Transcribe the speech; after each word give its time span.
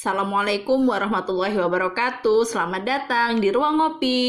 Assalamualaikum 0.00 0.88
warahmatullahi 0.88 1.60
wabarakatuh. 1.60 2.48
Selamat 2.48 2.88
datang 2.88 3.36
di 3.36 3.52
Ruang 3.52 3.76
Ngopi. 3.76 4.24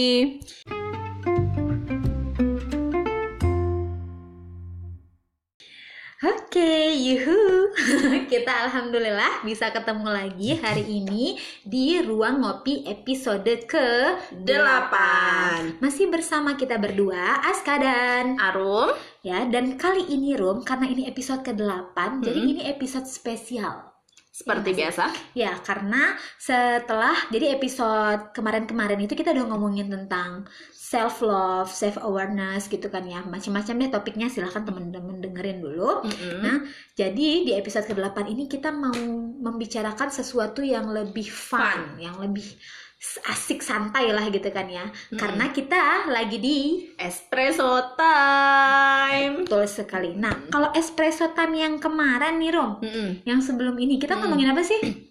Oke, 6.28 6.92
yuhu. 6.92 7.72
Kita 8.36 8.68
alhamdulillah 8.68 9.48
bisa 9.48 9.72
ketemu 9.72 10.12
lagi 10.12 10.60
hari 10.60 10.84
ini 10.92 11.40
di 11.64 12.04
Ruang 12.04 12.44
Ngopi 12.44 12.84
episode 12.92 13.64
ke 13.64 14.20
Delapan. 14.44 15.80
Masih 15.80 16.12
bersama 16.12 16.60
kita 16.60 16.84
berdua, 16.84 17.48
Aska 17.48 17.80
dan 17.80 18.36
Arum. 18.44 18.92
ya. 19.24 19.48
Dan 19.48 19.80
kali 19.80 20.04
ini 20.12 20.36
Rum, 20.36 20.68
karena 20.68 20.92
ini 20.92 21.08
episode 21.08 21.48
ke-8, 21.48 21.96
jadi 22.20 22.40
Mm-mm. 22.44 22.52
ini 22.60 22.62
episode 22.68 23.08
spesial. 23.08 23.91
Seperti 24.42 24.74
Iya, 24.74 24.78
biasa. 24.82 25.04
Ya, 25.38 25.54
karena 25.62 26.18
setelah 26.42 27.14
jadi 27.30 27.54
episode 27.54 28.34
kemarin-kemarin 28.34 28.98
itu 29.06 29.14
kita 29.14 29.30
udah 29.38 29.46
ngomongin 29.54 29.94
tentang 29.94 30.50
self 30.74 31.24
love, 31.24 31.72
self 31.72 31.96
awareness 32.02 32.68
gitu 32.68 32.92
kan 32.92 33.06
ya. 33.08 33.24
Macam-macam 33.24 33.74
deh 33.80 33.92
topiknya 33.94 34.28
silahkan 34.28 34.66
teman-teman 34.66 35.24
dengerin 35.24 35.64
dulu. 35.64 36.04
Mm-mm. 36.04 36.42
Nah, 36.44 36.58
jadi 36.98 37.48
di 37.48 37.54
episode 37.56 37.88
ke-8 37.88 38.28
ini 38.28 38.52
kita 38.52 38.74
mau 38.76 38.92
membicarakan 39.40 40.12
sesuatu 40.12 40.60
yang 40.60 40.92
lebih 40.92 41.32
fun, 41.32 41.96
yang 42.02 42.20
lebih 42.20 42.44
asik 43.02 43.60
santai 43.60 44.14
lah 44.14 44.30
gitu 44.30 44.46
kan 44.50 44.70
ya. 44.70 44.86
Karena 45.12 45.50
kita 45.50 46.06
lagi 46.08 46.38
di 46.38 46.58
Espresso 46.96 47.98
time. 47.98 49.42
betul 49.44 49.66
sekali. 49.66 50.14
Nah, 50.14 50.48
kalau 50.48 50.70
espresso 50.72 51.34
time 51.34 51.58
yang 51.58 51.74
kemarin 51.78 52.38
nih 52.38 52.54
Rom, 52.54 52.78
Mm-mm. 52.78 53.26
yang 53.26 53.42
sebelum 53.42 53.74
ini 53.76 53.98
kita 53.98 54.14
Hmm. 54.14 54.30
ngomongin 54.30 54.54
apa 54.54 54.62
sih? 54.62 54.78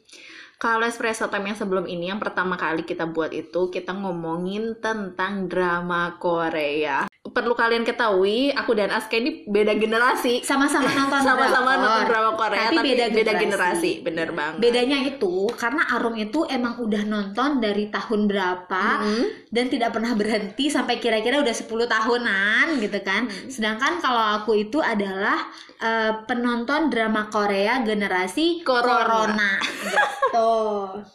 Kalau 0.60 0.84
espresso 0.84 1.26
time 1.26 1.50
yang 1.50 1.58
sebelum 1.58 1.88
ini, 1.88 2.12
yang 2.12 2.20
pertama 2.20 2.52
kali 2.54 2.84
kita 2.84 3.08
buat 3.08 3.32
itu, 3.32 3.72
kita 3.72 3.96
ngomongin 3.96 4.76
tentang 4.76 5.48
drama 5.48 6.20
Korea. 6.20 7.09
Perlu 7.30 7.54
kalian 7.54 7.86
ketahui, 7.86 8.50
aku 8.50 8.74
dan 8.74 8.90
Aska 8.90 9.14
ini 9.14 9.46
beda 9.46 9.78
generasi. 9.78 10.42
Sama-sama 10.42 10.90
nonton 10.98 11.20
Sama-sama 11.22 11.70
nonton 11.78 12.04
drama 12.10 12.30
Korea, 12.34 12.68
tapi 12.68 12.76
beda 12.82 13.06
generasi. 13.10 13.40
generasi. 13.46 13.92
Bener 14.02 14.28
banget. 14.34 14.58
Bedanya 14.58 14.98
itu 15.06 15.46
karena 15.54 15.82
Arum 15.94 16.16
itu 16.18 16.42
emang 16.46 16.78
udah 16.82 17.02
nonton 17.06 17.62
dari 17.62 17.88
tahun 17.88 18.26
berapa 18.26 18.84
Mm-mm. 19.06 19.24
dan 19.50 19.64
tidak 19.70 19.90
pernah 19.94 20.12
berhenti 20.14 20.66
sampai 20.68 20.98
kira-kira 20.98 21.38
udah 21.38 21.54
10 21.54 21.66
tahunan 21.86 22.66
gitu 22.82 22.98
kan. 23.02 23.30
Hmm. 23.30 23.48
Sedangkan 23.48 24.02
kalau 24.02 24.42
aku 24.42 24.58
itu 24.58 24.78
adalah 24.82 25.46
eh, 25.78 26.12
penonton 26.26 26.90
drama 26.90 27.30
Korea 27.30 27.80
generasi 27.82 28.60
Corona. 28.66 29.06
Corona. 29.06 29.52
gitu. 29.60 30.52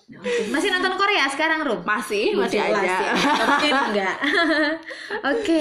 Masih 0.54 0.70
nonton 0.72 0.96
Korea 0.96 1.26
sekarang, 1.32 1.64
Rum? 1.64 1.82
Masih, 1.86 2.36
masih 2.36 2.60
Jelas 2.60 2.84
aja. 2.84 2.98
Mungkin 3.46 3.74
enggak. 3.92 4.16
Oke, 5.36 5.60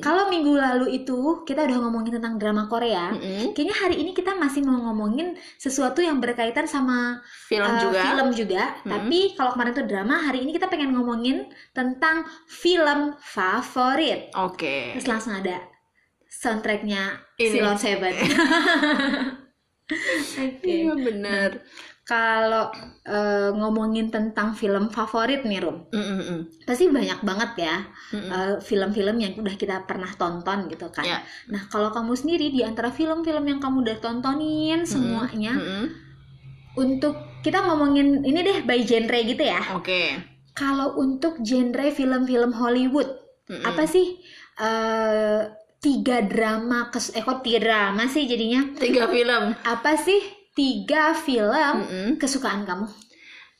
kalau 0.00 0.30
minggu 0.32 0.54
lalu 0.54 1.02
itu 1.02 1.42
kita 1.44 1.66
udah 1.66 1.78
ngomongin 1.84 2.18
tentang 2.18 2.38
drama 2.40 2.66
Korea. 2.70 3.12
Mm-mm. 3.12 3.52
Kayaknya 3.52 3.76
hari 3.76 3.96
ini 4.00 4.10
kita 4.14 4.34
masih 4.34 4.62
mau 4.64 4.78
ngomongin 4.90 5.38
sesuatu 5.60 6.00
yang 6.02 6.18
berkaitan 6.22 6.64
sama 6.64 7.20
Film 7.50 7.68
uh, 7.68 7.80
juga. 7.82 8.00
film 8.00 8.28
juga. 8.32 8.64
Mm-mm. 8.82 8.90
Tapi 8.90 9.18
kalau 9.38 9.50
kemarin 9.54 9.72
itu 9.74 9.84
drama, 9.86 10.14
hari 10.18 10.38
ini 10.42 10.50
kita 10.54 10.66
pengen 10.66 10.94
ngomongin 10.96 11.50
tentang 11.76 12.24
film 12.46 13.14
favorit. 13.20 14.32
Oke. 14.34 14.94
Terus 14.98 15.06
langsung 15.10 15.34
ada 15.36 15.60
soundtracknya. 16.30 17.20
Silon 17.38 17.78
Seven. 17.78 18.14
Oke. 20.44 20.64
Iya 20.64 20.94
bener. 20.96 21.50
Kalau 22.04 22.68
uh, 23.08 23.50
ngomongin 23.56 24.12
tentang 24.12 24.52
film 24.52 24.92
favorit 24.92 25.40
nih, 25.40 25.64
Rum, 25.64 25.88
Mm-mm-mm. 25.88 26.68
pasti 26.68 26.92
banyak 26.92 27.24
banget 27.24 27.64
ya 27.64 27.80
Mm-mm. 28.12 28.28
uh, 28.28 28.54
film-film 28.60 29.16
yang 29.24 29.32
udah 29.40 29.56
kita 29.56 29.88
pernah 29.88 30.12
tonton 30.12 30.68
gitu 30.68 30.92
kan. 30.92 31.00
Ya. 31.00 31.24
Nah, 31.48 31.64
kalau 31.72 31.88
kamu 31.96 32.12
sendiri 32.12 32.52
di 32.52 32.60
antara 32.60 32.92
film-film 32.92 33.48
yang 33.48 33.56
kamu 33.56 33.88
udah 33.88 33.96
tontonin 34.04 34.84
semuanya, 34.84 35.56
Mm-mm. 35.56 35.84
untuk 36.76 37.40
kita 37.40 37.64
ngomongin 37.64 38.20
ini 38.20 38.40
deh 38.44 38.58
by 38.68 38.84
genre 38.84 39.20
gitu 39.24 39.40
ya. 39.40 39.64
Oke. 39.72 40.20
Kalau 40.52 41.00
untuk 41.00 41.40
genre 41.40 41.88
film-film 41.88 42.52
Hollywood, 42.52 43.08
Mm-mm. 43.48 43.64
apa 43.64 43.88
sih 43.88 44.20
eh 44.60 45.40
tiga 45.80 46.20
drama 46.20 46.92
kes 46.92 47.16
eh 47.16 47.24
kok 47.24 47.40
tiga 47.40 47.64
drama 47.64 48.04
sih 48.12 48.28
jadinya? 48.28 48.76
Tiga 48.76 49.08
film. 49.08 49.56
Apa 49.64 49.96
sih 49.96 50.43
tiga 50.54 51.12
film 51.18 51.74
Mm-mm. 51.84 52.08
kesukaan 52.16 52.62
kamu? 52.62 52.86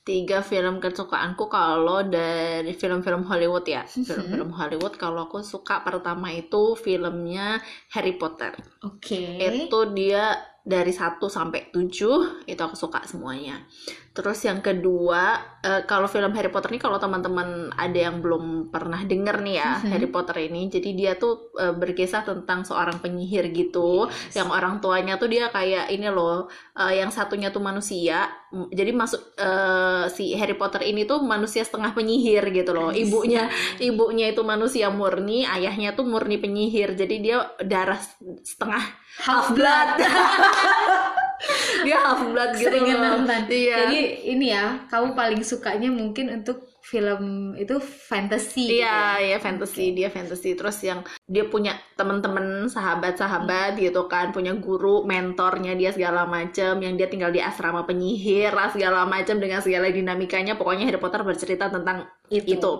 Tiga 0.04 0.44
film 0.44 0.84
kesukaanku 0.84 1.48
kalau 1.48 2.04
dari 2.04 2.76
film-film 2.76 3.24
Hollywood 3.24 3.64
ya. 3.64 3.88
Film-film 3.88 4.52
Hollywood 4.52 5.00
kalau 5.00 5.26
aku 5.26 5.40
suka 5.40 5.80
pertama 5.80 6.28
itu 6.28 6.76
filmnya 6.76 7.56
Harry 7.96 8.14
Potter. 8.20 8.52
Oke. 8.84 9.40
Itu 9.40 9.96
dia 9.96 10.36
dari 10.60 10.92
1 10.92 11.20
sampai 11.24 11.72
7 11.72 12.44
itu 12.48 12.60
aku 12.60 12.76
suka 12.76 13.00
semuanya. 13.08 13.64
Terus 14.14 14.46
yang 14.46 14.62
kedua, 14.62 15.22
eh, 15.58 15.82
kalau 15.90 16.06
film 16.06 16.30
Harry 16.38 16.46
Potter 16.46 16.70
ini 16.70 16.78
kalau 16.78 17.02
teman-teman 17.02 17.74
ada 17.74 17.98
yang 17.98 18.22
belum 18.22 18.70
pernah 18.70 19.02
denger 19.02 19.42
nih 19.42 19.54
ya, 19.58 19.70
Mhm. 19.82 19.90
Harry 19.90 20.06
Potter 20.06 20.38
ini, 20.38 20.70
jadi 20.70 20.90
dia 20.94 21.12
tuh 21.18 21.50
eh, 21.58 21.74
berkisah 21.74 22.22
tentang 22.22 22.62
seorang 22.62 23.02
penyihir 23.02 23.50
gitu, 23.50 24.06
Yes. 24.06 24.38
yang 24.38 24.54
orang 24.54 24.78
tuanya 24.78 25.18
tuh 25.18 25.26
dia 25.26 25.50
kayak 25.50 25.90
ini 25.90 26.06
loh, 26.14 26.46
eh, 26.78 27.02
yang 27.02 27.10
satunya 27.10 27.50
tuh 27.50 27.58
manusia, 27.58 28.30
jadi 28.70 28.94
masuk 28.94 29.34
eh, 29.34 30.06
si 30.08 30.30
Harry 30.38 30.54
Potter 30.54 30.86
ini 30.86 31.02
tuh 31.04 31.18
manusia 31.18 31.66
setengah 31.66 31.90
penyihir 31.90 32.54
gitu 32.54 32.70
loh, 32.70 32.94
Nice. 32.94 33.10
ibunya 33.10 33.50
ibunya 33.82 34.30
itu 34.30 34.46
manusia 34.46 34.94
murni, 34.94 35.42
ayahnya 35.42 35.98
tuh 35.98 36.06
murni 36.06 36.38
penyihir, 36.38 36.94
jadi 36.94 37.14
dia 37.18 37.36
darah 37.66 37.98
setengah 38.46 38.82
half 39.26 39.50
blood. 39.50 39.98
dia 41.86 41.96
half 41.98 42.20
blood 42.24 42.50
gitu 42.54 42.68
Seringan 42.70 42.96
loh. 42.96 43.08
nonton. 43.20 43.40
Iya. 43.48 43.76
Jadi 43.84 43.98
ini 44.30 44.46
ya, 44.50 44.64
kamu 44.86 45.12
paling 45.12 45.42
sukanya 45.42 45.90
mungkin 45.90 46.30
untuk 46.30 46.64
film 46.84 47.52
itu 47.56 47.80
fantasy. 47.80 48.68
gitu 48.68 48.84
Iya, 48.84 49.16
ya? 49.16 49.36
ya 49.36 49.38
fantasy, 49.40 49.92
dia 49.92 50.08
fantasy. 50.08 50.52
Terus 50.52 50.76
yang 50.84 51.00
dia 51.24 51.48
punya 51.48 51.72
teman-teman, 51.96 52.68
sahabat-sahabat 52.68 53.74
Hmm. 53.74 53.80
gitu 53.80 54.04
kan, 54.04 54.30
punya 54.30 54.52
guru, 54.54 55.02
mentornya 55.02 55.72
dia 55.74 55.90
segala 55.90 56.28
macem, 56.28 56.76
yang 56.78 56.94
dia 56.94 57.08
tinggal 57.08 57.32
di 57.32 57.40
asrama 57.40 57.84
penyihir 57.84 58.52
lah 58.52 58.68
segala 58.68 59.04
macem 59.04 59.40
dengan 59.40 59.64
segala 59.64 59.88
dinamikanya. 59.88 60.54
Pokoknya 60.54 60.84
Harry 60.84 61.00
Potter 61.00 61.24
bercerita 61.24 61.68
tentang 61.68 62.04
Itu. 62.26 62.56
itu. 62.56 62.72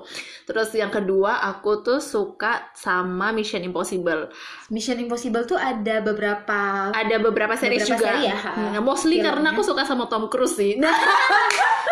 Terus 0.45 0.73
yang 0.73 0.89
kedua, 0.89 1.37
aku 1.45 1.81
tuh 1.81 2.01
suka 2.01 2.73
sama 2.73 3.29
Mission 3.31 3.61
Impossible. 3.61 4.33
Mission 4.69 4.97
Impossible 4.97 5.45
tuh 5.45 5.57
ada 5.57 6.01
beberapa 6.01 6.89
Ada 6.91 7.17
beberapa 7.19 7.53
series 7.53 7.85
Beberapa 7.85 7.93
juga. 7.95 8.09
seri 8.11 8.23
ya, 8.25 8.37
ha, 8.37 8.51
Nah, 8.73 8.81
mostly 8.81 9.21
filmnya. 9.21 9.29
karena 9.31 9.47
aku 9.53 9.63
suka 9.63 9.83
sama 9.83 10.05
Tom 10.07 10.27
Cruise 10.27 10.55
sih. 10.55 10.77
Nah, 10.77 10.91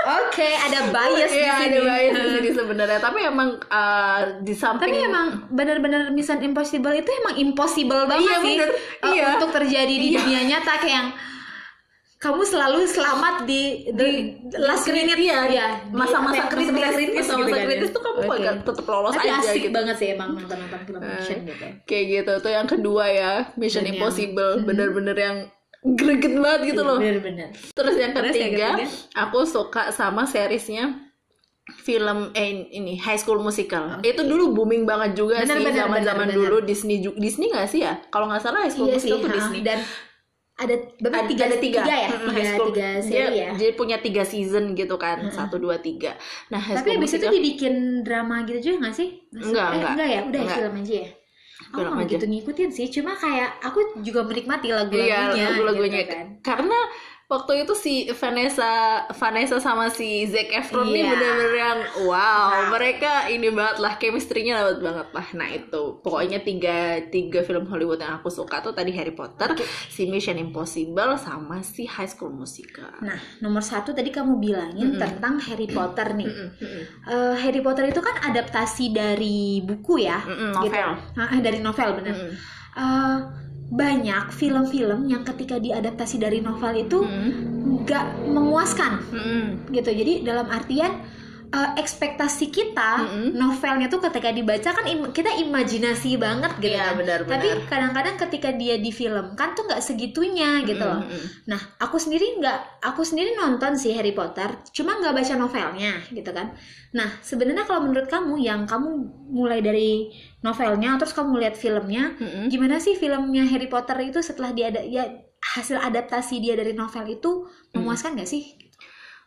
Oke, 0.03 0.43
ada 0.51 0.91
bias 0.91 1.31
di 1.31 1.39
iya, 1.39 1.55
sini. 1.63 1.79
ada 1.79 1.87
bias 1.87 2.11
di 2.11 2.31
sini 2.35 2.51
sebenarnya. 2.59 2.99
Tapi 2.99 3.19
emang 3.23 3.49
uh, 3.63 4.21
di 4.41 4.51
samping 4.53 4.91
Tapi 4.91 4.99
emang 5.05 5.27
benar-benar 5.47 6.11
Mission 6.11 6.41
Impossible 6.41 6.91
itu 6.93 7.07
emang 7.23 7.39
impossible 7.39 8.11
banget 8.11 8.27
Iya, 8.27 8.37
sih 8.41 8.57
bener. 8.59 8.71
uh, 8.99 9.13
Iya. 9.15 9.25
untuk 9.37 9.51
terjadi 9.53 9.95
di 9.95 10.09
Iya. 10.11 10.19
dunia 10.19 10.41
nyata 10.49 10.75
kayak 10.77 10.91
yang 10.91 11.09
kamu 12.23 12.43
selalu 12.45 12.87
selamat 12.87 13.35
di 13.43 13.63
di, 13.91 14.09
last 14.55 14.87
minute 14.87 15.19
iya, 15.19 15.43
ya 15.45 15.67
masa-masa 15.91 16.47
di- 16.47 16.51
kritis, 16.55 16.71
masa-masa 16.71 16.95
kritis 16.95 17.17
masa-masa 17.19 17.41
gitu 17.41 17.51
kan 17.53 17.67
kritis 17.67 17.83
ya. 17.83 17.91
tuh 17.91 18.01
kamu 18.01 18.19
bakal 18.23 18.39
tetap 18.63 18.87
lolos 18.87 19.13
Tapi 19.13 19.27
aja 19.27 19.35
asik 19.43 19.59
gitu. 19.61 19.75
banget 19.75 19.97
sih 19.97 20.09
emang 20.09 20.31
nonton-nonton 20.33 20.81
film 20.85 21.01
action 21.03 21.39
gitu. 21.43 21.65
Kayak 21.83 22.05
gitu 22.09 22.33
tuh 22.39 22.53
yang 22.53 22.69
kedua 22.69 23.05
ya, 23.11 23.33
Mission 23.53 23.83
Dan 23.83 23.91
Impossible, 23.93 24.53
Mhm. 24.55 24.65
bener-bener 24.65 25.17
yang 25.17 25.37
greget 25.85 26.35
banget 26.37 26.61
gitu 26.69 26.81
loh. 26.81 26.97
Bener-bener. 26.97 27.49
Terus 27.73 27.95
yang 27.97 28.13
Terus 28.13 28.31
yang 28.31 28.55
ketiga, 28.55 28.69
ketiga? 28.79 28.87
aku 29.19 29.39
suka 29.43 29.83
sama 29.91 30.23
seriesnya 30.25 31.11
film 31.77 32.31
eh 32.33 32.49
ini 32.71 32.95
High 32.97 33.19
School 33.19 33.39
Musical. 33.41 33.99
Oke. 33.99 34.07
Itu 34.09 34.23
dulu 34.23 34.51
booming 34.53 34.83
banget 34.83 35.15
juga 35.17 35.43
Bener, 35.43 35.59
sih 35.59 35.65
bener, 35.65 35.79
zaman-zaman 35.81 36.27
bener, 36.29 36.39
dulu 36.39 36.57
Disney 36.61 36.99
ju- 37.01 37.15
Disney 37.17 37.51
nggak 37.51 37.67
sih 37.67 37.83
ya? 37.83 37.99
Kalau 38.09 38.27
nggak 38.27 38.39
salah 38.41 38.63
High 38.63 38.71
School 38.71 38.87
Iya 38.89 38.95
sih, 38.95 39.11
Musical 39.11 39.19
tuh 39.19 39.27
ha. 39.29 39.37
Disney. 39.37 39.61
dan 39.61 39.79
ada 40.63 40.75
berapa 40.97 41.17
ada 41.17 41.29
tiga, 41.29 41.43
ada 41.45 41.59
tiga, 41.59 41.81
ya 41.83 42.09
Mm, 42.09 42.19
tiga, 42.21 42.33
High 42.33 42.49
School. 42.49 42.69
tiga 42.69 42.89
dia, 42.89 43.03
seri 43.03 43.37
ya 43.37 43.49
dia 43.53 43.71
punya 43.73 43.97
tiga 43.99 44.23
season 44.23 44.65
gitu 44.73 44.95
kan, 44.97 45.17
Mm-mm. 45.21 45.31
satu 45.31 45.57
dua 45.57 45.77
tiga. 45.79 46.15
Nah 46.49 46.59
High 46.59 46.79
tapi 46.79 46.89
abis 46.95 47.13
itu 47.15 47.27
dibikin 47.29 47.75
drama 48.01 48.43
gitu 48.43 48.59
juga 48.63 48.89
gak 48.89 48.95
sih 48.97 49.09
Maksud- 49.29 49.51
Enggak, 49.51 49.69
eh, 49.69 49.79
enggak. 49.85 50.09
ya 50.09 50.21
udah 50.23 50.41
Enggak. 50.41 50.57
film 50.57 50.75
aja 50.79 50.95
ya 50.97 51.09
Aku 51.63 51.79
Film 51.79 51.87
nggak 51.87 52.01
begitu 52.05 52.25
ngikutin 52.27 52.71
sih, 52.71 52.87
cuma 52.91 53.13
kayak 53.15 53.51
aku 53.61 53.79
juga 54.03 54.21
menikmati 54.23 54.67
lagu-lagunya, 54.69 55.31
Iya, 55.31 55.47
lagu-lagunya. 55.53 56.01
gitu 56.01 56.11
kan. 56.11 56.27
Karena 56.43 56.79
waktu 57.33 57.65
itu 57.65 57.73
si 57.75 57.95
Vanessa 58.13 58.69
Vanessa 59.11 59.57
sama 59.57 59.89
si 59.89 60.29
Zac 60.29 60.53
Efron 60.53 60.85
nih 60.87 61.01
Iya. 61.01 61.11
bener-bener 61.11 61.53
yang 61.57 61.79
wow 62.05 62.21
Wow. 62.53 62.69
mereka 62.71 63.25
ini 63.27 63.49
banget 63.49 63.77
lah 63.79 63.97
chemistry-nya 63.97 64.61
banget 64.77 65.09
lah 65.09 65.27
nah 65.33 65.49
itu 65.49 65.97
pokoknya 65.99 66.41
tiga 66.41 66.77
tiga 67.09 67.41
film 67.41 67.65
Hollywood 67.65 67.99
yang 67.99 68.15
aku 68.15 68.29
suka 68.29 68.61
tuh 68.61 68.71
tadi 68.71 68.93
Harry 68.93 69.11
Potter 69.11 69.57
si 69.89 70.05
Mission 70.05 70.37
Impossible 70.37 71.17
sama 71.17 71.63
si 71.63 71.85
High 71.85 72.07
School 72.07 72.31
Musical 72.31 72.93
Nah, 73.01 73.17
nomor 73.41 73.63
satu 73.63 73.91
tadi 73.91 74.11
kamu 74.11 74.37
bilangin 74.37 74.93
Mm-mm. 74.93 75.01
tentang 75.01 75.41
Harry 75.41 75.67
Potter 75.67 76.13
nih. 76.13 76.29
Mm-mm, 76.29 76.49
mm-mm. 76.55 76.83
Eh, 77.05 77.35
Harry 77.39 77.59
Potter 77.59 77.89
itu 77.89 77.99
kan 77.99 78.21
adaptasi 78.23 78.91
dari 78.91 79.39
buku 79.59 80.03
ya, 80.03 80.21
Mm-mm, 80.21 80.53
gitu. 80.61 80.69
novel 80.69 80.91
Ah, 81.15 81.29
eh, 81.31 81.41
dari 81.41 81.59
novel 81.59 81.89
bener. 81.97 82.15
Mm-mm. 82.15 82.35
Eh, 82.75 83.17
banyak 83.73 84.29
film-film 84.37 85.09
yang 85.09 85.25
ketika 85.25 85.57
diadaptasi 85.57 86.21
dari 86.21 86.45
novel 86.45 86.77
itu 86.77 87.01
Mm-mm. 87.01 87.89
nggak 87.89 88.05
memuaskan 88.29 89.01
Mm-mm. 89.09 89.73
gitu. 89.73 89.89
Jadi 89.89 90.21
dalam 90.29 90.53
artian 90.53 90.93
eh, 91.53 91.71
ekspektasi 91.77 92.49
kita 92.49 92.93
Mm-mm. 93.05 93.29
novelnya 93.37 93.87
tuh 93.93 94.01
ketika 94.01 94.33
dibaca 94.33 94.73
kan 94.73 94.85
im- 94.89 95.13
kita 95.13 95.31
imajinasi 95.37 96.17
banget 96.17 96.53
gitu 96.65 96.73
Iya, 96.73 96.93
kan. 96.93 96.95
benar-benar. 97.01 97.33
Tapi 97.37 97.49
kadang-kadang 97.69 98.17
ketika 98.25 98.49
dia 98.57 98.75
difilmkan 98.81 99.49
tuh 99.53 99.69
nggak 99.69 99.85
segitunya 99.85 100.65
gitu 100.65 100.81
loh. 100.81 101.05
Mm-mm. 101.05 101.23
Nah, 101.53 101.61
aku 101.77 102.01
sendiri 102.01 102.41
nggak, 102.41 102.59
aku 102.81 103.05
sendiri 103.05 103.37
nonton 103.37 103.77
sih 103.77 103.93
Harry 103.93 104.17
Potter, 104.17 104.49
cuma 104.73 104.97
nggak 104.97 105.13
baca 105.13 105.35
novelnya, 105.37 105.93
gitu 106.09 106.31
kan. 106.33 106.57
Nah, 106.97 107.09
sebenarnya 107.21 107.65
kalau 107.69 107.85
menurut 107.85 108.09
kamu, 108.09 108.41
yang 108.41 108.65
kamu 108.65 108.89
mulai 109.33 109.61
dari 109.61 110.09
novelnya, 110.41 110.97
terus 111.01 111.13
kamu 111.13 111.37
lihat 111.37 111.57
filmnya, 111.57 112.17
Mm-mm. 112.17 112.49
gimana 112.49 112.81
sih 112.81 112.97
filmnya 112.97 113.45
Harry 113.45 113.69
Potter 113.69 113.97
itu 114.01 114.25
setelah 114.25 114.57
dia 114.57 114.73
ada, 114.73 114.81
ya 114.85 115.05
hasil 115.43 115.77
adaptasi 115.77 116.41
dia 116.41 116.55
dari 116.57 116.73
novel 116.73 117.05
itu 117.13 117.45
memuaskan 117.77 118.17
nggak 118.17 118.31
sih? 118.31 118.57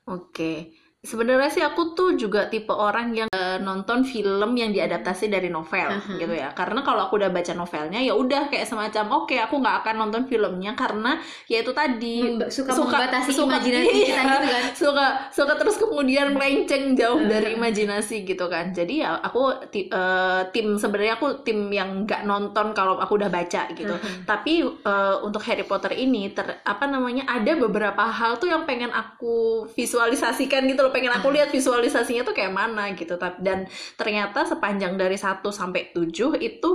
Oke, 0.05 0.69
sebenarnya 1.05 1.49
sih 1.53 1.61
aku 1.61 1.93
tuh 1.93 2.17
juga 2.17 2.49
tipe 2.49 2.73
orang 2.73 3.13
yang 3.13 3.29
eh, 3.29 3.61
nonton 3.61 4.01
film 4.01 4.57
yang 4.57 4.73
diadaptasi 4.73 5.29
dari 5.29 5.47
novel 5.47 5.87
Aha. 5.87 6.17
gitu 6.17 6.33
ya. 6.33 6.49
Karena 6.51 6.81
kalau 6.81 7.05
aku 7.05 7.21
udah 7.21 7.29
baca 7.29 7.53
novelnya 7.53 8.01
ya 8.01 8.11
udah 8.11 8.49
kayak 8.49 8.65
semacam 8.65 9.23
oke 9.23 9.37
aku 9.37 9.61
nggak 9.61 9.75
akan 9.85 9.95
nonton 10.01 10.23
filmnya 10.25 10.73
karena 10.73 11.21
ya 11.45 11.61
itu 11.61 11.71
tadi 11.71 12.25
Memba- 12.25 12.49
suka 12.49 12.73
membatasi 12.73 13.31
imajinasi 13.37 13.93
iya, 13.93 14.05
kita 14.09 14.21
gitu 14.25 14.47
kan. 14.49 14.63
Suka 14.73 15.05
suka 15.29 15.53
terus 15.55 15.77
kemudian 15.77 16.33
melenceng 16.33 16.97
jauh 16.97 17.21
Aha. 17.21 17.29
dari 17.29 17.53
imajinasi 17.53 18.25
gitu 18.25 18.49
kan. 18.49 18.73
Jadi 18.73 19.05
ya 19.05 19.21
aku 19.21 19.69
ti- 19.69 19.87
eh, 19.87 20.41
tim 20.49 20.75
sebenarnya 20.75 21.21
aku 21.21 21.45
tim 21.45 21.69
yang 21.69 22.03
nggak 22.03 22.25
nonton 22.25 22.73
kalau 22.73 22.97
aku 22.97 23.15
udah 23.15 23.29
baca 23.29 23.69
gitu. 23.71 23.93
Aha. 23.93 24.25
Tapi 24.25 24.65
eh, 24.65 25.15
untuk 25.21 25.45
Harry 25.45 25.63
Potter 25.63 25.93
ini 25.93 26.33
ter, 26.33 26.65
apa 26.65 26.89
namanya 26.89 27.29
ada 27.29 27.53
beberapa 27.53 28.09
hal 28.09 28.41
tuh 28.41 28.49
yang 28.49 28.65
pengen 28.65 28.89
aku 28.89 29.69
visualisasikan 29.75 30.65
gitu 30.65 30.81
loh, 30.81 30.94
pengen 30.95 31.11
aku 31.11 31.27
lihat 31.35 31.51
visualisasinya 31.51 32.23
tuh 32.23 32.31
kayak 32.31 32.55
mana 32.55 32.95
gitu. 32.95 33.19
Tapi 33.19 33.43
dan 33.43 33.67
ternyata 33.99 34.47
sepanjang 34.47 34.95
dari 34.95 35.19
1 35.19 35.43
sampai 35.51 35.91
7 35.91 36.39
itu 36.39 36.69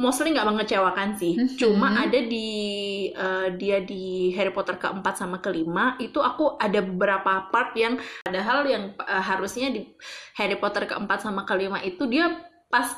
mostly 0.00 0.32
nggak 0.32 0.48
mengecewakan 0.48 1.12
sih. 1.20 1.36
Mhm. 1.36 1.60
Cuma 1.60 1.92
ada 1.92 2.16
di 2.16 2.48
eh, 3.12 3.48
dia 3.60 3.84
di 3.84 4.32
Harry 4.32 4.56
Potter 4.56 4.80
keempat 4.80 5.20
sama 5.20 5.44
kelima 5.44 6.00
itu 6.00 6.24
aku 6.24 6.56
ada 6.56 6.80
beberapa 6.80 7.52
part 7.52 7.76
yang 7.76 8.00
padahal 8.24 8.64
yang 8.64 8.96
eh, 8.96 9.22
harusnya 9.22 9.68
di 9.68 9.84
Harry 10.40 10.56
Potter 10.56 10.88
keempat 10.88 11.20
sama 11.20 11.44
kelima 11.44 11.84
itu 11.84 12.08
dia 12.08 12.32
pas 12.72 12.96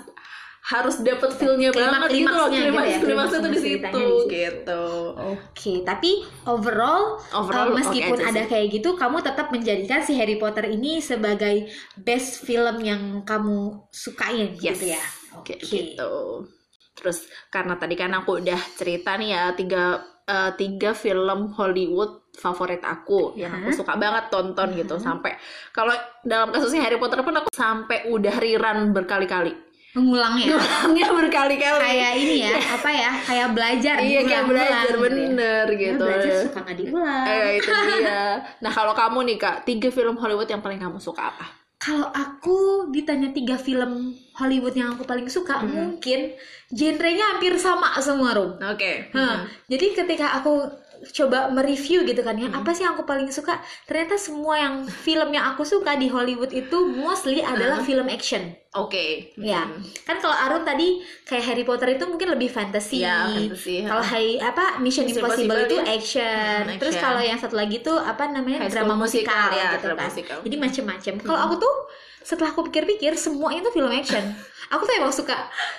harus 0.69 1.01
dapet 1.01 1.33
feel-nya 1.41 1.73
banget 1.73 2.13
gitu 2.13 2.29
loh 2.29 2.53
Klimaks-klimaksnya 2.53 2.61
gitu 2.61 2.69
klimaks 2.69 2.93
ya, 2.93 2.99
klimaksnya 3.01 3.39
tuh 3.41 3.51
di 3.51 3.61
klimaks 3.61 3.89
situ 3.89 4.09
gitu. 4.29 4.85
Oke, 5.17 5.73
tapi 5.81 6.11
overall, 6.45 7.05
overall 7.33 7.73
uh, 7.73 7.77
meskipun 7.81 8.21
aja 8.21 8.29
ada 8.29 8.43
sih. 8.45 8.51
kayak 8.53 8.67
gitu, 8.77 8.93
kamu 9.01 9.25
tetap 9.25 9.49
menjadikan 9.49 10.05
si 10.05 10.13
Harry 10.21 10.37
Potter 10.37 10.69
ini 10.69 11.01
sebagai 11.01 11.73
best 11.97 12.45
film 12.45 12.85
yang 12.85 13.25
kamu 13.25 13.89
sukain 13.89 14.61
yes. 14.61 14.77
gitu 14.77 14.93
ya. 14.93 15.03
Oke. 15.41 15.57
gitu. 15.57 16.45
Terus 16.93 17.25
karena 17.49 17.81
tadi 17.81 17.97
kan 17.97 18.13
aku 18.13 18.45
udah 18.45 18.61
cerita 18.77 19.17
nih 19.17 19.29
ya 19.33 19.43
tiga 19.57 20.05
eh, 20.29 20.53
tiga 20.59 20.93
film 20.93 21.55
Hollywood 21.57 22.29
favorit 22.37 22.85
aku 22.85 23.39
yang 23.41 23.55
aku 23.55 23.73
suka 23.73 23.97
banget 23.97 24.29
tonton 24.29 24.77
gitu. 24.77 25.01
Sampai 25.01 25.39
kalau 25.73 25.97
dalam 26.21 26.53
kasusnya 26.53 26.85
Harry 26.85 27.01
Potter 27.01 27.25
pun 27.25 27.39
aku 27.41 27.49
sampai 27.55 28.13
udah 28.13 28.37
rerun 28.37 28.93
berkali-kali 28.93 29.68
Mengulangnya. 29.97 30.53
ngulangnya 30.53 31.07
berkali-kali 31.11 31.81
kayak 31.81 32.13
ini 32.15 32.37
ya, 32.45 32.55
apa 32.55 32.91
ya? 32.93 33.11
Kayak 33.25 33.49
belajar. 33.57 33.97
iya 33.99 34.21
kayak 34.21 34.45
belajar 34.45 34.85
gitu 34.85 34.99
ya. 35.01 35.01
bener 35.01 35.65
Ya, 35.67 35.79
gitu 35.81 36.05
belajar 36.05 36.33
suka 36.45 36.59
nggak 36.61 36.77
diulang. 36.77 37.25
Eh, 37.25 37.49
itu 37.59 37.71
dia. 37.73 38.23
Nah, 38.61 38.71
kalau 38.71 38.93
kamu 38.93 39.19
nih, 39.25 39.37
Kak, 39.37 39.57
tiga 39.65 39.89
film 39.89 40.15
Hollywood 40.15 40.47
yang 40.47 40.61
paling 40.61 40.77
kamu 40.77 41.01
suka 41.01 41.33
apa? 41.33 41.47
Kalau 41.79 42.11
aku 42.11 42.59
ditanya 42.91 43.31
tiga 43.31 43.55
film 43.55 44.11
Hollywood 44.35 44.75
yang 44.75 44.93
aku 44.93 45.07
paling 45.07 45.31
suka, 45.31 45.63
Mhm. 45.63 45.71
mungkin 45.71 46.35
genrenya 46.69 47.25
hampir 47.33 47.55
sama 47.55 47.95
semua, 47.99 48.35
Rum. 48.35 48.59
Oke. 48.61 49.09
Hah, 49.15 49.47
Jadi 49.65 49.95
ketika 49.95 50.37
aku 50.37 50.67
coba 51.09 51.49
mereview 51.49 52.03
gitu 52.03 52.21
kan 52.21 52.35
ya, 52.35 52.47
Hmm. 52.47 52.59
apa 52.59 52.71
sih 52.71 52.83
yang 52.83 52.93
aku 52.93 53.03
paling 53.03 53.29
suka? 53.29 53.57
Ternyata 53.85 54.15
semua 54.15 54.55
yang 54.55 54.75
film 54.83 55.29
yang 55.29 55.49
aku 55.49 55.63
suka 55.63 55.95
di 55.95 56.07
Hollywood 56.07 56.51
itu 56.51 56.79
mostly 56.87 57.41
adalah 57.41 57.79
Hmm. 57.79 57.87
film 57.87 58.07
action. 58.07 58.43
Oke. 58.71 59.33
Ya, 59.35 59.65
Hmm. 59.65 59.81
kan 60.03 60.17
kalau 60.17 60.35
Arun 60.35 60.63
tadi 60.63 60.99
kayak 61.23 61.45
Harry 61.45 61.63
Potter 61.63 61.89
itu 61.91 62.05
mungkin 62.05 62.29
lebih 62.29 62.49
fantasy. 62.49 63.01
Ya, 63.01 63.25
fantasy. 63.27 63.83
Kalau 63.83 64.01
apa 64.01 64.77
Mission 64.79 65.05
Mission 65.05 65.09
Impossible, 65.09 65.49
Impossible 65.49 65.61
itu 65.65 65.77
ya. 65.79 65.85
action. 65.91 66.61
Hmm, 66.67 66.79
Terus 66.79 66.95
kalau 66.97 67.19
yang 67.19 67.37
satu 67.37 67.55
lagi 67.55 67.81
tuh 67.81 67.97
apa 67.97 68.27
namanya 68.27 68.63
High 68.63 68.71
drama 68.71 68.95
musikal, 68.95 69.49
Musical, 69.49 69.57
ya, 69.57 69.69
gitu 69.73 69.85
drama 69.87 69.99
kan. 69.99 70.09
musikal. 70.09 70.37
Jadi 70.43 70.57
macem-macem. 70.57 71.13
Kalau 71.19 71.41
aku 71.43 71.55
tuh 71.57 71.75
setelah 72.21 72.51
aku 72.51 72.69
pikir-pikir 72.69 73.15
semuanya 73.15 73.63
tuh 73.63 73.73
film 73.73 73.89
action. 73.89 74.25
aku 74.69 74.85
tuh 74.85 74.95
emang 74.95 75.09
suka 75.09 75.33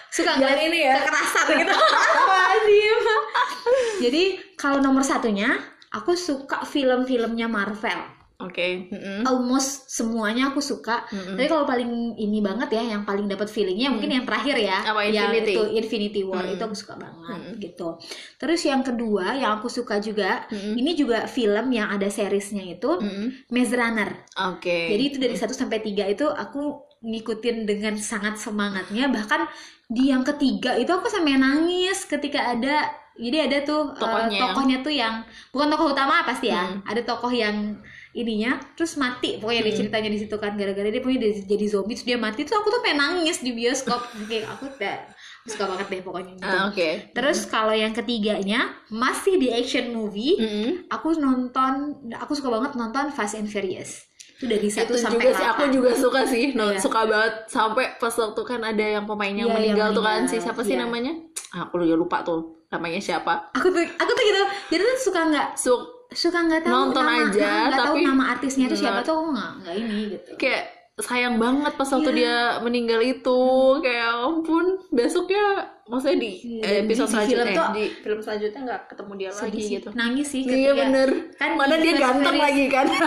suka 0.09 0.33
ngeliat 0.33 0.65
ini 0.65 0.81
ya. 0.81 0.97
kekerasan 0.97 1.45
gitu. 1.61 1.73
Jadi 4.03 4.23
kalau 4.55 4.79
nomor 4.79 5.03
satunya 5.03 5.57
aku 5.89 6.13
suka 6.15 6.63
film-filmnya 6.63 7.49
Marvel. 7.49 8.19
Oke. 8.39 8.87
Mm-mm. 8.87 9.27
Almost 9.27 9.91
semuanya 9.91 10.47
aku 10.47 10.63
suka. 10.63 11.03
Mm-mm. 11.11 11.35
Tapi 11.35 11.47
kalau 11.51 11.67
paling 11.67 12.15
ini 12.15 12.39
banget 12.39 12.71
ya, 12.71 12.95
yang 12.95 13.03
paling 13.03 13.27
dapat 13.27 13.51
feelingnya 13.51 13.91
mungkin 13.91 14.15
yang 14.15 14.23
terakhir 14.23 14.55
ya, 14.55 14.79
Apa, 14.95 15.03
yang 15.11 15.27
Infinity? 15.27 15.51
itu 15.51 15.63
Infinity 15.75 16.21
War 16.23 16.47
Mm. 16.47 16.55
itu 16.55 16.63
aku 16.63 16.71
suka 16.71 16.95
banget 16.95 17.39
Mm. 17.51 17.59
gitu. 17.59 17.99
Terus 18.39 18.61
yang 18.63 18.79
kedua 18.79 19.35
yang 19.35 19.59
aku 19.59 19.67
suka 19.67 19.99
juga, 19.99 20.47
Mm-mm. 20.47 20.71
ini 20.79 20.95
juga 20.95 21.27
film 21.27 21.67
yang 21.75 21.91
ada 21.91 22.07
seriesnya 22.07 22.63
itu 22.63 22.87
Mm-mm. 22.95 23.51
Maze 23.51 23.75
Runner. 23.75 24.11
Oke. 24.55 24.87
Jadi 24.87 25.03
itu 25.03 25.17
dari 25.19 25.35
1 25.35 25.51
sampai 25.51 25.83
3 25.83 26.07
itu 26.07 26.23
aku 26.23 26.79
ngikutin 26.99 27.67
dengan 27.67 27.95
sangat 27.99 28.39
semangatnya 28.39 29.07
bahkan 29.07 29.47
di 29.87 30.11
yang 30.11 30.23
ketiga 30.23 30.75
itu 30.75 30.91
aku 30.91 31.07
sampai 31.07 31.39
nangis 31.39 32.03
ketika 32.03 32.55
ada 32.55 32.91
jadi 33.21 33.37
ada 33.45 33.57
tuh 33.61 33.81
eh, 33.89 33.99
Tokohnya 33.99 34.31
yang- 34.31 34.41
tokohnya 34.47 34.77
tuh 34.79 34.93
yang 34.93 35.13
bukan 35.49 35.67
tokoh 35.67 35.87
utama 35.89 36.23
pasti 36.23 36.47
ya 36.47 36.63
Hmm. 36.63 36.79
ada 36.83 37.01
tokoh 37.01 37.29
yang 37.29 37.75
ininya 38.11 38.57
terus 38.73 38.95
mati 38.95 39.37
pokoknya 39.37 39.61
Hmm. 39.61 39.75
ceritanya 39.75 40.09
di 40.09 40.17
situ 40.17 40.35
kan 40.35 40.55
gara-gara 40.55 40.87
dia 40.87 40.97
dia 40.97 41.31
jadi 41.45 41.65
zombie 41.67 41.93
terus 41.93 42.05
dia 42.05 42.17
mati 42.17 42.41
tuh 42.41 42.55
aku 42.55 42.67
tuh 42.69 42.79
pengen 42.79 42.97
nangis 43.19 43.39
di 43.39 43.51
bioskop 43.51 43.99
kayak 44.25 44.47
aku 44.49 44.65
udah 44.67 44.97
suka 45.45 45.63
banget 45.65 45.87
deh 45.89 46.01
pokoknya 46.01 46.31
gitu. 46.35 46.45
Ah, 46.47 46.63
Oke. 46.67 46.89
Terus 47.11 47.39
kalau 47.45 47.71
yang 47.71 47.91
ketiganya 47.91 48.59
masih 48.87 49.35
di 49.35 49.49
action 49.49 49.89
movie, 49.89 50.35
Mm-mm. 50.35 50.69
aku 50.87 51.13
nonton 51.15 51.73
aku 52.13 52.33
suka 52.33 52.49
banget 52.51 52.73
nonton 52.75 53.09
Fast 53.09 53.35
and 53.35 53.45
Furious 53.45 54.05
itu 54.31 54.47
dari 54.47 54.69
satu 54.69 54.93
itu 54.93 55.01
sampai 55.01 55.19
juga 55.21 55.35
sih 55.35 55.45
aku 55.45 55.63
8. 55.65 55.75
juga 55.75 55.91
suka 55.93 56.21
sih 56.23 56.45
no, 56.53 56.65
Iya. 56.69 56.79
suka 56.79 56.99
banget 57.03 57.33
sampai 57.45 57.85
pas 57.93 58.13
waktu 58.13 58.41
kan 58.41 58.61
ada 58.63 58.85
yang 58.89 59.03
pemain 59.03 59.27
yang 59.29 59.35
Iya, 59.35 59.43
yang 59.43 59.53
meninggal 59.53 59.89
tuh 59.91 59.99
kan 60.01 60.15
meninggal. 60.21 60.31
si 60.31 60.45
siapa 60.47 60.61
sih 60.61 60.73
Iya. 60.73 60.81
namanya 60.81 61.13
Ah, 61.49 61.65
aku 61.65 61.81
ya 61.81 61.93
lupa 61.93 62.21
tuh 62.21 62.58
namanya 62.69 62.99
siapa. 62.99 63.49
Aku 63.51 63.67
tuh 63.67 63.81
aku 63.83 64.11
tuh 64.11 64.23
gitu. 64.23 64.39
Jadi 64.69 64.81
tuh 64.83 64.97
suka 65.01 65.21
nggak 65.25 65.47
so 65.53 65.73
suka 66.09 66.39
nggak 66.39 66.61
tahu 66.63 66.73
Nonton 66.73 67.01
nama 67.01 67.21
aja, 67.23 67.49
nggak 67.67 67.79
tahu 67.79 67.95
tapi- 67.95 68.05
nama 68.07 68.23
artisnya 68.31 68.65
itu 68.65 68.77
siapa 68.77 69.01
tuh 69.01 69.19
nggak 69.27 69.51
nggak 69.59 69.75
ini 69.75 69.97
gitu. 70.11 70.31
Kayak 70.35 70.63
sayang 70.99 71.35
banget 71.35 71.73
pas 71.73 71.87
waktu 71.87 72.11
Iya. 72.11 72.17
dia 72.17 72.35
meninggal 72.59 72.99
itu. 72.99 73.41
Kayak 73.79 73.97
ya 73.99 74.09
ampun 74.19 74.65
besoknya 74.89 75.43
maksudnya 75.85 76.17
di 76.19 76.31
Iya, 76.37 76.59
eh, 76.59 76.69
dan 76.71 76.83
episode 76.83 76.85
di- 76.85 76.85
di 76.85 76.91
film 76.91 77.09
selanjutnya 77.09 77.55
tuh- 77.55 77.71
di 77.71 77.85
film 77.99 78.19
selanjutnya 78.19 78.61
nggak 78.63 78.81
ketemu 78.87 79.11
dia 79.15 79.29
Sedih 79.29 79.41
lagi 79.41 79.59
sih. 79.59 79.73
gitu. 79.75 79.87
Nangis 79.91 80.27
sih 80.27 80.41
iya 80.41 80.49
ketika 80.51 80.73
bener. 80.77 81.09
kan 81.35 81.49
mana 81.55 81.73
di 81.73 81.81
dia 81.81 81.93
ganteng 81.95 82.21
Furious- 82.27 82.43
lagi 82.43 82.65
kan. 82.67 82.87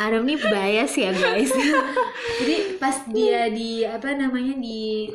Adam 0.00 0.22
nih 0.24 0.38
bias 0.38 0.92
ya 0.94 1.10
guys. 1.12 1.52
Jadi 2.40 2.56
pas 2.76 2.96
dia 3.06 3.40
di 3.48 3.84
apa 3.84 4.08
namanya 4.14 4.56
di 4.56 5.12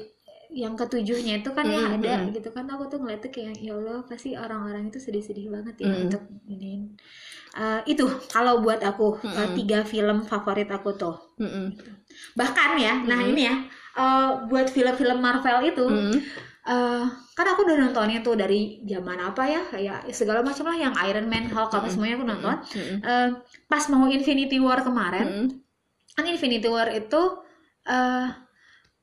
yang 0.55 0.73
ketujuhnya 0.79 1.43
itu 1.43 1.49
kan 1.51 1.67
ya 1.67 1.83
Mm, 1.83 1.95
ada 1.99 2.13
mm. 2.23 2.31
gitu 2.31 2.49
kan 2.55 2.63
aku 2.71 2.87
tuh 2.87 3.03
ngeliat 3.03 3.19
tuh 3.19 3.31
kayak 3.35 3.59
ya 3.59 3.75
Allah 3.75 4.07
pasti 4.07 4.39
orang-orang 4.39 4.87
itu 4.87 4.99
sedih-sedih 5.03 5.51
banget 5.51 5.75
ya 5.83 5.91
Mm. 5.91 6.03
untuk 6.07 6.23
ini 6.47 6.95
itu 7.87 8.03
kalau 8.31 8.63
buat 8.63 8.79
aku 8.83 9.19
Mm, 9.23 9.31
uh, 9.31 9.47
mm. 9.51 9.53
tiga 9.59 9.79
film 9.83 10.17
favorit 10.23 10.67
aku 10.71 10.89
tuh 10.95 11.15
Mm-mm. 11.39 11.75
bahkan 12.39 12.79
ya 12.79 13.03
nah 13.03 13.19
Mm. 13.19 13.29
ini 13.35 13.41
ya 13.51 13.55
uh, 13.99 14.29
buat 14.47 14.67
film-film 14.71 15.19
Marvel 15.19 15.59
itu 15.67 15.85
Mm. 15.87 16.19
eh, 16.65 17.05
kan 17.37 17.45
aku 17.51 17.67
udah 17.67 17.77
nontonnya 17.77 18.19
tuh 18.25 18.35
dari 18.39 18.81
zaman 18.87 19.19
apa 19.21 19.43
ya 19.45 19.61
ya 19.77 19.95
segala 20.09 20.39
macam 20.41 20.65
lah 20.71 20.77
yang 20.79 20.95
Iron 21.07 21.27
Man 21.29 21.45
Hulk 21.51 21.71
apa 21.71 21.85
Mm-mm. 21.85 21.93
semuanya 21.93 22.15
aku 22.17 22.25
nonton 22.25 22.55
Mm-mm. 22.75 22.97
Eh, 23.03 23.29
pas 23.71 23.83
mau 23.91 24.07
Infinity 24.09 24.57
War 24.57 24.79
kemarin 24.81 25.27
Mm-mm. 25.27 25.47
kan 26.15 26.25
Infinity 26.25 26.67
War 26.71 26.89
itu 26.89 27.21
eh 27.85 28.27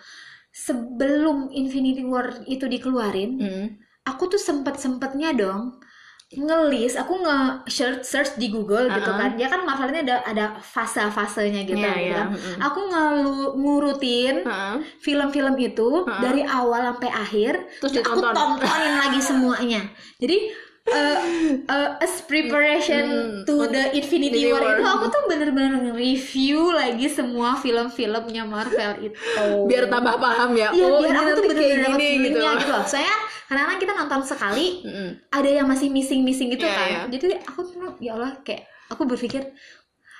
sebelum 0.49 1.49
Infinity 1.51 2.03
War 2.03 2.45
itu 2.45 2.65
dikeluarin 2.65 3.31
Mm. 3.35 3.65
aku 4.03 4.27
tuh 4.27 4.37
sempet 4.37 4.77
sempetnya 4.77 5.33
dong 5.33 5.81
ngelis 6.33 6.93
aku 6.93 7.21
nge 7.21 7.37
search 7.69 8.01
search 8.03 8.31
di 8.35 8.49
Google 8.49 8.89
gitu 8.89 9.05
Uh-uh. 9.05 9.21
kan 9.21 9.29
dia 9.33 9.45
kan 9.45 9.61
Marvel 9.61 9.93
ini 9.93 10.01
ada 10.03 10.25
ada 10.25 10.45
fase 10.57 10.97
fasenya 11.07 11.61
gitu, 11.61 11.77
Iya, 11.77 11.93
gitu 11.93 12.09
kan. 12.11 12.27
Mm-mm. 12.33 12.57
aku 12.59 12.79
ngelu- 12.83 13.53
ngurutin 13.55 14.35
Heeh. 14.41 14.75
film-film 14.97 15.53
itu 15.57 15.89
Uh-uh. 16.01 16.17
dari 16.17 16.41
awal 16.41 16.89
sampai 16.89 17.09
akhir 17.09 17.53
Terus 17.79 18.01
aku 18.01 18.17
tontonin 18.23 18.93
lagi 18.97 19.21
semuanya 19.29 19.81
jadi 20.17 20.37
uh, 20.85 21.17
uh, 21.65 21.89
as 21.99 22.19
preparation 22.23 23.03
Hmm, 23.03 23.45
to 23.47 23.67
the 23.67 23.95
Infinity 23.95 24.51
War, 24.51 24.59
War. 24.59 24.75
itu 24.75 24.83
aku 24.83 25.05
tuh 25.07 25.21
bener-bener 25.27 25.73
nge-review 25.79 26.71
lagi 26.71 27.07
semua 27.07 27.55
film-filmnya 27.55 28.43
Marvel 28.43 28.91
itu 29.01 29.15
biar 29.67 29.87
tambah 29.87 30.15
paham 30.17 30.51
ya 30.53 30.69
Iya, 30.71 30.85
oh 30.85 30.99
biar 30.99 31.15
aku 31.15 31.29
tuh 31.39 31.43
bener-bener 31.47 31.91
gini 31.95 32.07
gitu 32.27 32.39
gitu 32.39 32.71
loh. 32.71 32.83
Soalnya 32.83 33.15
kadang-kadang 33.47 33.79
kita 33.79 33.93
nonton 33.93 34.21
sekali, 34.25 34.67
Mm-mm. 34.81 35.09
ada 35.29 35.49
yang 35.49 35.67
masih 35.69 35.87
missing-missing 35.87 36.49
gitu 36.51 36.65
Iya, 36.65 36.75
kan. 36.75 36.87
iya. 36.89 37.01
Jadi 37.11 37.25
aku 37.45 37.59
tuh 37.63 37.95
ya 38.01 38.11
Allah 38.17 38.33
kayak 38.41 38.65
aku 38.89 39.07
berpikir 39.07 39.41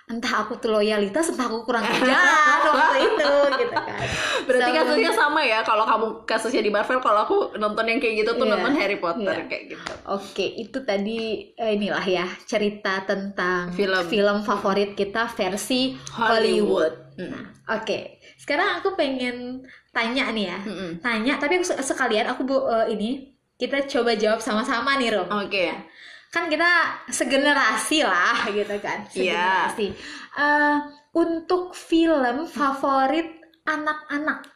entah 0.06 0.44
aku 0.44 0.58
tuh 0.58 0.70
loyalitas 0.70 1.32
entah 1.32 1.48
aku 1.48 1.64
kurang 1.64 1.82
kerjaan 1.90 2.60
waktu 2.66 2.98
itu 3.02 3.32
gitu 3.58 3.72
kan. 3.74 4.04
berarti 4.44 4.70
So, 4.70 4.78
kasusnya 4.78 5.12
sama 5.14 5.42
ya 5.42 5.60
kalau 5.62 5.84
kamu 5.84 6.06
kasusnya 6.24 6.60
di 6.60 6.68
Marvel 6.68 7.00
kalau 7.00 7.20
aku 7.22 7.38
nonton 7.56 7.86
yang 7.86 7.98
kayak 7.98 8.16
gitu 8.20 8.32
tuh 8.34 8.44
Iya. 8.44 8.54
nonton 8.54 8.74
Harry 8.74 8.98
Potter 8.98 9.32
Iya. 9.34 9.48
kayak 9.48 9.64
gitu 9.70 9.92
Oke, 10.06 10.46
itu 10.46 10.78
tadi 10.82 11.20
eh, 11.54 11.72
inilah 11.74 12.04
ya 12.04 12.28
cerita 12.44 13.00
tentang 13.02 13.72
Film. 13.72 14.44
favorit 14.44 14.92
kita 14.92 15.26
versi 15.30 15.96
Hollywood. 16.12 16.92
Hollywood. 16.92 16.94
Nah, 17.24 17.46
oke. 17.72 18.00
Sekarang 18.36 18.78
aku 18.78 18.94
pengen 18.94 19.64
tanya 19.90 20.28
nih 20.28 20.46
ya. 20.48 20.60
Mm-mm. 20.60 20.92
Tanya, 21.00 21.38
tapi 21.38 21.56
aku 21.56 21.66
se- 21.66 21.80
sekalian 21.80 22.28
aku 22.28 22.44
bu 22.44 22.58
eh, 22.66 22.92
ini 22.92 23.32
kita 23.54 23.86
coba 23.88 24.12
jawab 24.14 24.42
sama-sama 24.42 24.98
nih, 24.98 25.14
Rom. 25.14 25.30
oke 25.30 25.66
kan 26.34 26.50
kita 26.50 26.66
segenerasi 27.08 28.02
lah 28.02 28.50
gitu 28.50 28.74
kan. 28.82 29.06
Iya. 29.08 29.70
segenerasi. 29.70 29.88
Eh, 30.34 30.78
untuk 31.14 31.72
film 31.72 32.50
favorit 32.50 33.30
anak-anak 33.64 34.50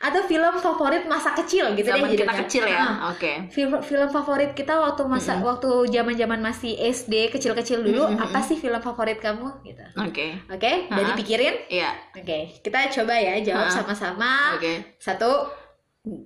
atau 0.00 0.24
film 0.24 0.54
favorit 0.58 1.04
masa 1.04 1.30
kecil 1.32 1.76
gitu 1.76 1.86
zaman 1.86 2.08
deh 2.08 2.16
kita 2.16 2.24
jadinya. 2.24 2.40
kecil 2.42 2.64
ya? 2.64 2.80
Ah, 2.80 2.96
oke. 3.10 3.32
Film 3.48 3.78
film 3.80 4.08
favorit 4.08 4.50
kita 4.52 4.74
waktu 4.74 5.02
masa 5.04 5.36
Mm-mm. 5.36 5.46
waktu 5.46 5.68
zaman-zaman 5.88 6.40
masih 6.40 6.72
SD 6.74 7.28
kecil-kecil 7.30 7.78
dulu 7.80 8.08
Mm-mm. 8.08 8.18
apa 8.18 8.40
sih 8.40 8.56
film 8.56 8.80
favorit 8.80 9.20
kamu? 9.20 9.60
Gitu. 9.62 9.84
Oke. 10.00 10.40
Oke 10.48 10.88
udah 10.88 11.04
Ah. 11.04 11.08
dipikirin? 11.12 11.54
Iya. 11.68 11.90
Oke 12.16 12.58
kita 12.58 12.90
coba 12.90 13.14
ya 13.14 13.38
jawab 13.44 13.68
sama-sama. 13.70 14.56
Oke. 14.56 14.96
Satu 14.96 15.46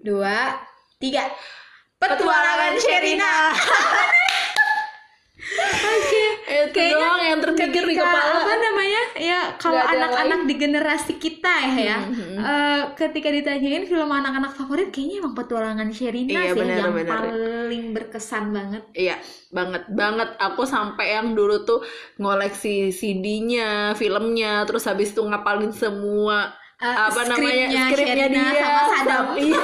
dua 0.01 0.55
tiga. 0.97 1.27
Petualangan 1.99 2.79
Sherina 2.79 3.33
Oke. 5.45 6.25
itu 6.45 6.73
Kayaknya 6.73 6.97
doang 6.97 7.23
yang 7.23 7.41
terpikir 7.41 7.83
di 7.83 7.95
ketika, 7.95 8.05
kepala 8.05 8.33
apa 8.39 8.55
namanya 8.57 9.03
ya 9.17 9.41
kalau 9.57 9.81
anak-anak 9.81 10.41
di 10.45 10.55
generasi 10.55 11.13
kita 11.17 11.53
ya 11.63 11.75
ya 11.77 11.99
Mhm. 12.01 12.37
eh, 12.37 12.83
ketika 12.95 13.29
ditanyain 13.29 13.85
film 13.85 14.07
anak-anak 14.07 14.53
favorit 14.53 14.89
kayaknya 14.89 15.17
emang 15.21 15.35
petualangan 15.35 15.89
Sherina 15.91 16.31
Iya, 16.33 16.53
sih 16.53 16.59
benar, 16.59 16.79
yang 16.79 16.93
benar. 16.95 17.09
paling 17.11 17.37
berkesan 17.93 18.45
banget 18.51 18.83
Iya, 18.93 19.17
banget 19.51 19.83
banget. 19.91 20.29
Aku 20.39 20.63
sampai 20.65 21.07
yang 21.13 21.33
dulu 21.33 21.65
tuh 21.65 21.81
ngoleksi 22.17 22.89
CD-nya, 22.91 23.71
filmnya, 23.95 24.65
terus 24.65 24.85
habis 24.85 25.11
itu 25.11 25.21
ngapalin 25.21 25.73
semua 25.73 26.53
Eh, 26.75 26.91
apa 26.91 27.23
namanya 27.25 27.71
skripnya 27.89 28.27
Sherina 28.29 28.45
sama 28.53 28.83
Sadam. 28.91 29.25
Iya, 29.47 29.63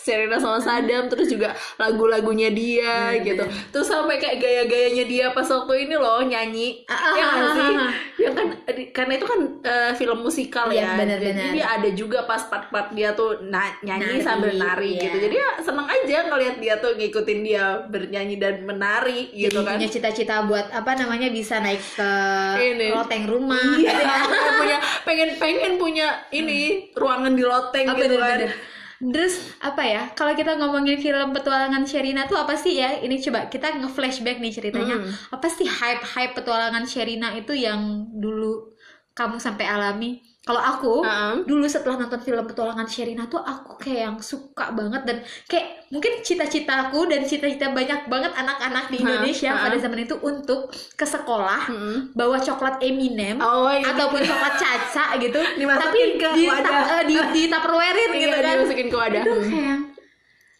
Sherina 0.00 0.36
sama 0.36 0.56
Sadam 0.56 1.06
terus 1.06 1.28
juga 1.28 1.50
lagu-lagunya 1.76 2.48
dia 2.48 3.12
Bener, 3.12 3.24
gitu. 3.26 3.44
Terus 3.70 3.86
sampai 3.86 4.16
kayak 4.16 4.38
gaya-gayanya 4.38 5.04
dia 5.04 5.26
pas 5.30 5.44
waktu 5.44 5.84
ini 5.84 5.94
loh 5.94 6.20
nyanyi. 6.20 6.82
Ah, 6.84 6.94
ah, 6.94 7.12
ya 7.12 7.24
ah, 7.24 7.52
sih? 7.52 7.60
ah, 7.68 7.80
ah. 7.80 7.90
Yang 8.16 8.34
kan 8.34 8.46
karena 8.90 9.12
itu 9.14 9.26
kan 9.26 9.40
eh, 9.60 9.92
film 9.94 10.18
musikal 10.20 10.66
Iya, 10.66 10.82
ya. 10.82 10.90
benar, 10.96 11.18
Jadi 11.18 11.40
dia 11.52 11.66
ada 11.68 11.88
juga 11.90 12.18
pas 12.24 12.40
part-part 12.42 12.90
dia 12.90 13.12
tuh 13.12 13.40
na- 13.42 13.76
nyanyi 13.80 14.16
Nari, 14.16 14.24
sambil 14.24 14.52
nari 14.54 14.90
iya. 14.94 15.02
gitu. 15.02 15.16
Jadi 15.20 15.34
ya 15.36 15.48
seneng 15.60 15.86
aja 15.86 16.16
ngelihat 16.26 16.56
dia 16.56 16.74
tuh 16.76 16.92
ngikutin 16.94 17.38
dia 17.40 17.64
bernyanyi 17.82 18.36
dan 18.36 18.54
menari 18.62 19.28
gitu 19.30 19.52
Jadi 19.52 19.66
kan. 19.66 19.76
punya 19.76 19.88
cita-cita 19.88 20.34
buat 20.42 20.70
apa 20.70 20.90
namanya 20.94 21.28
bisa 21.28 21.58
naik 21.58 21.80
ke 21.92 22.10
Ini. 22.58 22.86
loteng 22.90 23.24
rumah 23.24 23.76
Iya, 23.76 23.90
gitu 23.90 24.02
ya. 24.02 24.16
pengen 24.22 24.52
punya 24.56 24.78
pengen 25.02 25.30
pengen 25.36 25.72
punya 25.76 26.06
ini 26.30 26.60
ruangan 26.92 27.32
di 27.32 27.42
loteng 27.42 27.86
Ah, 27.86 27.94
gitu 27.94 28.16
kan. 28.16 28.38
bener-bener. 28.38 28.52
Terus 29.00 29.56
apa 29.64 29.80
ya? 29.80 30.02
Kalau 30.12 30.36
kita 30.36 30.60
ngomongin 30.60 31.00
film 31.00 31.32
petualangan 31.32 31.88
Sherina 31.88 32.28
tuh 32.28 32.36
apa 32.36 32.52
sih 32.52 32.76
ya? 32.76 33.00
Ini 33.00 33.16
coba 33.24 33.48
kita 33.48 33.80
nge-flashback 33.80 34.38
nih 34.44 34.52
ceritanya. 34.52 35.00
Hmm. 35.00 35.10
Apa 35.32 35.48
sih 35.48 35.64
hype-hype 35.64 36.36
petualangan 36.36 36.84
Sherina 36.84 37.32
itu 37.32 37.56
yang 37.56 38.12
dulu 38.12 38.76
kamu 39.16 39.40
sampai 39.40 39.64
alami? 39.64 40.29
Kalau 40.50 40.62
aku 40.66 40.94
Heeh. 41.00 41.46
dulu 41.46 41.62
setelah 41.64 41.94
nonton 41.96 42.18
film 42.18 42.42
petualangan 42.42 42.82
Sherina 42.84 43.22
tuh 43.24 43.38
aku 43.38 43.78
kayak 43.78 44.00
yang 44.02 44.16
suka 44.18 44.74
banget 44.74 45.02
dan 45.04 45.16
kayak 45.46 45.86
mungkin 45.88 46.18
cita-citaku 46.20 47.06
dan 47.06 47.22
cita-cita 47.22 47.70
banyak 47.70 48.06
banget 48.06 48.34
anak-anak 48.34 48.90
di 48.90 48.98
Indonesia 48.98 49.46
hah. 49.48 49.62
pada 49.62 49.78
zaman 49.78 50.02
itu 50.02 50.18
untuk 50.18 50.66
ke 50.92 51.06
sekolah 51.06 51.70
Mm-mm. 51.70 51.96
bawa 52.12 52.42
coklat 52.42 52.82
Eminem 52.82 53.38
Oh, 53.38 53.70
iya. 53.70 53.94
ataupun 53.94 54.18
coklat 54.20 54.54
caca 54.56 55.06
gitu 55.16 55.38
Dimasukin 55.60 55.78
tapi 55.80 56.00
ke 56.16 56.28
di, 56.34 56.44
wadah. 56.44 56.66
ta- 56.66 56.88
eh, 56.92 57.02
di, 57.06 57.14
di 57.30 57.42
tupperwarein 57.46 58.10
Iya, 58.10 58.18
gitu 58.18 58.36
kan 58.36 58.54
dimasukin 58.58 58.86
ke 58.86 58.96
wadah. 58.98 59.22
itu 59.22 59.32
kayak 59.46 59.78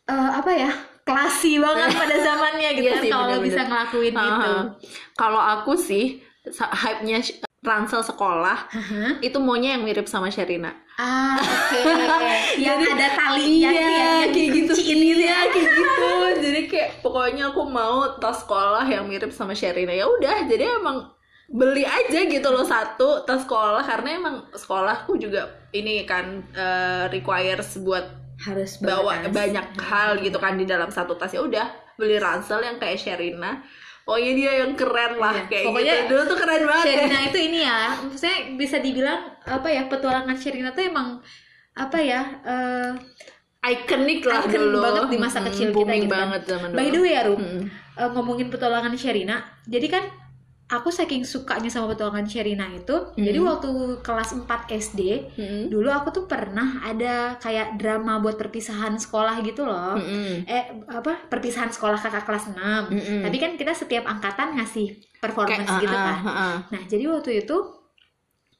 eh, 0.06 0.30
apa 0.38 0.50
ya 0.54 0.70
klasi 1.02 1.58
banget 1.58 1.88
pada 1.92 2.14
zamannya 2.30 2.70
gitu 2.78 2.86
Iya 2.86 2.94
kan 2.94 3.02
sih, 3.02 3.10
kalau 3.10 3.36
bisa 3.42 3.60
ngelakuin 3.64 4.14
Aha. 4.14 4.22
gitu 4.22 4.52
Kalau 5.18 5.42
aku 5.42 5.74
sih 5.74 6.22
hype-nya 6.54 7.18
Ransel 7.60 8.00
sekolah 8.00 8.58
Hah? 8.72 9.12
itu 9.20 9.36
maunya 9.36 9.76
yang 9.76 9.84
mirip 9.84 10.08
sama 10.08 10.32
Sherina. 10.32 10.72
ah 10.96 11.36
oke 11.36 11.80
yang 12.64 12.80
Jadi- 12.80 12.92
ada 12.92 13.08
talinya 13.12 13.68
Iya, 13.68 13.76
tuh 13.76 13.84
ya, 13.84 14.00
yang 14.00 14.32
kayak 14.32 14.48
gitu. 14.52 14.72
gitu 14.74 14.92
ya 15.20 15.28
Iya, 15.28 15.38
kayak 15.46 15.68
gitu. 15.70 16.08
Jadi 16.40 16.60
kayak 16.66 16.90
pokoknya 17.00 17.44
aku 17.52 17.62
mau 17.64 18.16
tas 18.16 18.40
sekolah 18.40 18.84
yang 18.84 19.04
mirip 19.04 19.28
sama 19.30 19.52
Sherina. 19.52 19.92
Ya 19.92 20.04
udah, 20.04 20.44
jadi 20.44 20.76
emang 20.76 21.12
beli 21.50 21.82
aja 21.82 22.20
gitu 22.24 22.48
loh 22.48 22.62
satu 22.62 23.24
tas 23.24 23.42
sekolah 23.42 23.82
karena 23.82 24.08
emang 24.16 24.34
sekolahku 24.54 25.18
juga 25.18 25.50
ini 25.72 26.06
kan 26.06 26.46
eh, 26.52 27.04
requires 27.10 27.76
buat 27.76 28.06
harus 28.40 28.80
bawa 28.80 29.20
banyak 29.28 29.76
hal 29.76 30.16
gitu 30.16 30.38
kan 30.38 30.56
di 30.56 30.64
dalam 30.64 30.88
satu 30.88 31.12
tas 31.12 31.28
ya 31.28 31.44
udah 31.44 31.66
beli 32.00 32.16
ransel 32.16 32.62
yang 32.62 32.80
kayak 32.80 32.96
Sherina 32.96 33.60
pokoknya 34.10 34.32
dia 34.34 34.52
yang 34.58 34.72
keren 34.74 35.12
lah 35.16 35.30
Iya, 35.32 35.44
kayak 35.46 35.64
pokoknya 35.64 35.94
gitu 35.94 36.08
dulu 36.10 36.22
tuh 36.26 36.36
keren 36.36 36.62
banget 36.66 36.84
Sherina 36.84 37.18
itu 37.22 37.38
ini 37.40 37.58
ya 37.62 37.78
maksudnya 38.02 38.38
bisa 38.58 38.76
dibilang 38.78 39.20
apa 39.40 39.68
ya 39.70 39.82
petualangan 39.86 40.34
Sherina 40.34 40.70
tuh 40.70 40.82
emang 40.82 41.08
apa 41.72 41.98
ya 42.02 42.20
eh, 42.42 42.90
ikonik 43.62 44.24
lah 44.24 44.42
Icon 44.42 44.58
dulu 44.58 44.78
banget 44.80 45.04
di 45.06 45.18
masa 45.18 45.38
Mm, 45.38 45.46
kecil 45.46 45.68
kita 45.70 45.94
gitu 45.94 46.08
kan. 46.08 46.10
banget 46.10 46.42
zaman 46.44 46.68
dulu 46.68 46.76
by 46.76 46.86
the 46.88 46.98
way 46.98 47.12
ya 47.12 47.22
Rum 47.22 47.38
Mm. 47.38 47.62
eh, 47.94 48.08
ngomongin 48.10 48.48
petualangan 48.48 48.92
Sherina 48.94 49.36
jadi 49.64 49.86
kan 49.86 50.04
aku 50.70 50.88
saking 50.88 51.26
sukanya 51.26 51.66
sama 51.66 51.90
petualangan 51.90 52.22
Sherina 52.24 52.70
itu 52.70 52.94
jadi 53.18 53.38
waktu 53.42 53.68
kelas 54.00 54.38
4 54.38 54.46
SD 54.70 55.00
Mm. 55.34 55.64
dulu 55.66 55.90
aku 55.90 56.08
tuh 56.10 56.24
pernah 56.24 56.78
ada 56.80 57.34
kayak 57.36 57.74
drama 57.74 58.18
buat 58.18 58.38
perpisahan 58.38 58.94
sekolah 58.94 59.42
gitu 59.42 59.66
loh 59.66 59.98
Mm-mm. 59.98 60.46
eh 60.46 60.64
apa 60.86 61.26
perpisahan 61.26 61.68
sekolah 61.68 61.98
kakak 61.98 62.22
kelas 62.22 62.54
6 62.54 62.56
Mm-mm. 62.56 63.20
tapi 63.26 63.36
kan 63.36 63.58
kita 63.58 63.74
setiap 63.74 64.06
angkatan 64.06 64.54
ngasih 64.54 64.94
performance 65.18 65.66
Kayak, 65.66 65.82
gitu 65.82 65.96
ah, 65.96 66.04
kan 66.06 66.16
ah, 66.22 66.30
ah. 66.30 66.56
nah 66.70 66.82
jadi 66.86 67.04
waktu 67.10 67.42
itu 67.42 67.56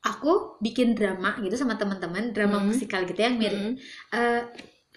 aku 0.01 0.57
bikin 0.59 0.97
drama 0.97 1.37
gitu 1.39 1.55
sama 1.55 1.77
teman-teman 1.77 2.33
drama 2.33 2.59
Mm. 2.59 2.67
musikal 2.67 3.05
gitu 3.05 3.21
yang 3.21 3.37
mirip 3.39 3.61
Mm. 3.61 3.75
eh, 4.11 4.43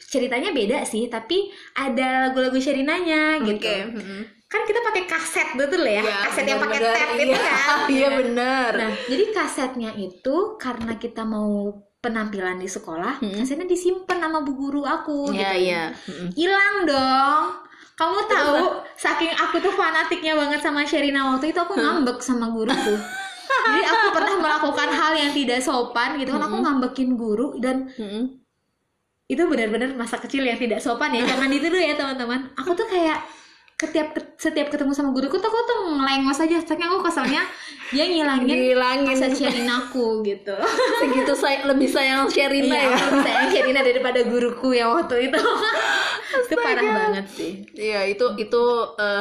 ceritanya 0.04 0.50
beda 0.52 0.84
sih 0.84 1.08
tapi 1.08 1.48
ada 1.74 2.28
lagu-lagu 2.28 2.58
Sherinanya 2.58 3.40
gitu 3.40 3.62
Oke, 3.62 3.78
mm-mm. 3.94 4.22
Kan 4.54 4.62
kita 4.64 4.80
pakai 4.86 5.04
kaset 5.10 5.48
betul 5.58 5.82
ya, 5.82 6.06
Ya, 6.06 6.18
kaset 6.30 6.46
yang 6.46 6.62
pakai 6.62 6.78
bener-bener, 6.78 6.94
tab 6.94 7.10
itu 7.18 7.34
iya. 7.34 7.42
kan? 7.42 7.78
iya 7.98 8.08
bener 8.14 8.70
nah 8.78 8.92
jadi 9.10 9.24
kasetnya 9.34 9.92
itu 9.98 10.36
karena 10.62 10.94
kita 10.96 11.26
mau 11.26 11.74
penampilan 11.98 12.62
di 12.62 12.70
sekolah 12.70 13.18
Hmm. 13.18 13.42
kasetnya 13.42 13.66
disimpan 13.66 14.22
sama 14.22 14.46
bu 14.46 14.54
guru 14.54 14.84
aku 14.84 15.32
Iya, 15.32 15.40
gitu. 15.40 15.56
iya. 15.64 15.84
Mm-mm. 16.06 16.28
hilang 16.36 16.76
dong. 16.84 17.44
Kamu 17.94 18.20
tahu 18.26 18.58
saking 18.94 19.32
aku 19.32 19.58
tuh 19.58 19.72
fanatiknya 19.72 20.34
banget 20.34 20.60
sama 20.60 20.84
Sherina 20.84 21.30
waktu 21.30 21.50
itu 21.50 21.60
aku 21.62 21.74
ngambek 21.74 22.20
sama 22.20 22.50
guruku. 22.50 22.94
Jadi 23.70 23.82
aku 23.86 24.06
pernah 24.12 24.36
melakukan 24.36 24.90
hal 24.92 25.14
yang 25.16 25.32
tidak 25.32 25.62
sopan 25.62 26.18
gitu 26.18 26.34
kan 26.34 26.44
aku 26.44 26.58
ngambekin 26.60 27.16
guru 27.16 27.56
dan 27.58 27.88
itu 29.24 29.40
benar-benar 29.48 29.96
masa 29.96 30.20
kecil 30.20 30.44
yang 30.44 30.60
tidak 30.60 30.84
sopan 30.84 31.16
ya 31.16 31.24
jangan 31.32 31.48
ditiru 31.48 31.78
ya 31.80 31.96
teman-teman. 31.96 32.52
Aku 32.60 32.76
tuh 32.76 32.86
kayak 32.86 33.24
setiap 33.76 34.16
setiap 34.38 34.68
ketemu 34.72 34.92
sama 34.92 35.12
guruku 35.12 35.36
tuh 35.36 35.46
aku 35.46 35.60
tuh 35.64 35.78
ngelengos 35.92 36.40
aja 36.40 36.56
saking 36.58 36.88
aku 36.88 37.04
keselnya 37.04 37.44
dia 37.92 38.06
ngilangin 38.08 38.48
Ngilangin. 38.48 39.12
rasa 39.12 39.28
Sherinaku 39.30 40.24
gitu 40.24 40.56
segitu 41.04 41.34
saya 41.36 41.68
lebih 41.68 41.86
sayang 41.86 42.26
Sherina 42.26 42.72
iya 42.72 42.88
ya 42.88 42.96
aku 42.96 43.18
sayang 43.20 43.48
Sherina 43.52 43.82
daripada 43.82 44.20
guruku 44.24 44.72
yang 44.72 44.96
waktu 44.96 45.28
itu 45.28 45.36
itu 46.44 46.54
parah 46.56 46.80
banget 46.82 47.26
sih 47.28 47.52
Iya 47.72 48.08
itu 48.08 48.26
itu 48.38 48.62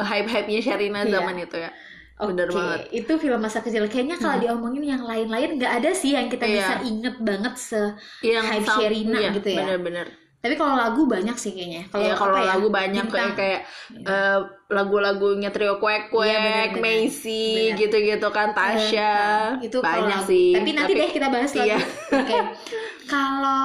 hype 0.01 0.27
hype 0.27 0.47
nya 0.47 0.59
Sherina 0.59 0.99
Iya. 1.03 1.19
zaman 1.19 1.35
itu 1.37 1.57
ya 1.59 1.71
bener 2.15 2.47
Oke, 2.47 2.55
banget 2.55 2.79
itu 2.93 3.11
film 3.19 3.41
masa 3.41 3.59
kecil. 3.59 3.83
Kayaknya 3.89 4.15
kalau 4.15 4.37
diomongin 4.39 4.85
yang 4.85 5.03
lain-lain 5.03 5.59
nggak 5.59 5.83
ada 5.83 5.91
sih 5.91 6.15
yang 6.15 6.31
kita 6.31 6.45
Iya. 6.45 6.55
bisa 6.55 6.73
inget 6.87 7.15
banget 7.19 7.53
se. 7.57 7.83
yang 8.23 8.45
Hype 8.47 8.69
Sherina 8.69 9.17
iya, 9.19 9.29
gitu 9.35 9.49
ya. 9.51 9.59
bener-bener 9.59 10.07
Tapi 10.43 10.55
kalau 10.59 10.75
lagu 10.75 11.01
banyak 11.07 11.35
sih 11.39 11.51
kayaknya. 11.55 11.87
Kalau 11.87 12.03
Iya 12.03 12.13
kalau 12.19 12.35
apa 12.35 12.41
ya, 12.43 12.49
lagu 12.51 12.67
banyak 12.67 13.05
bintang. 13.07 13.31
kayak 13.31 13.31
kayak 13.39 13.59
eh, 14.03 14.39
lagu-lagunya 14.67 15.49
trio 15.55 15.79
kuek 15.79 16.11
kuek, 16.11 16.27
Iya, 16.27 16.43
bener-bener. 16.43 16.83
Macy 16.83 17.31
Bener. 17.55 17.77
gitu-gitu 17.79 18.27
kan 18.27 18.47
Tasya 18.51 19.11
Eh, 19.55 19.71
itu 19.71 19.77
banyak 19.79 20.19
lagu. 20.19 20.27
sih. 20.27 20.51
Tapi 20.51 20.69
nanti 20.75 20.91
deh 20.99 21.09
kita 21.15 21.27
bahas 21.31 21.51
lagi. 21.55 21.69
Iya. 21.71 21.77
Oke. 22.11 22.37
Kalau 23.11 23.63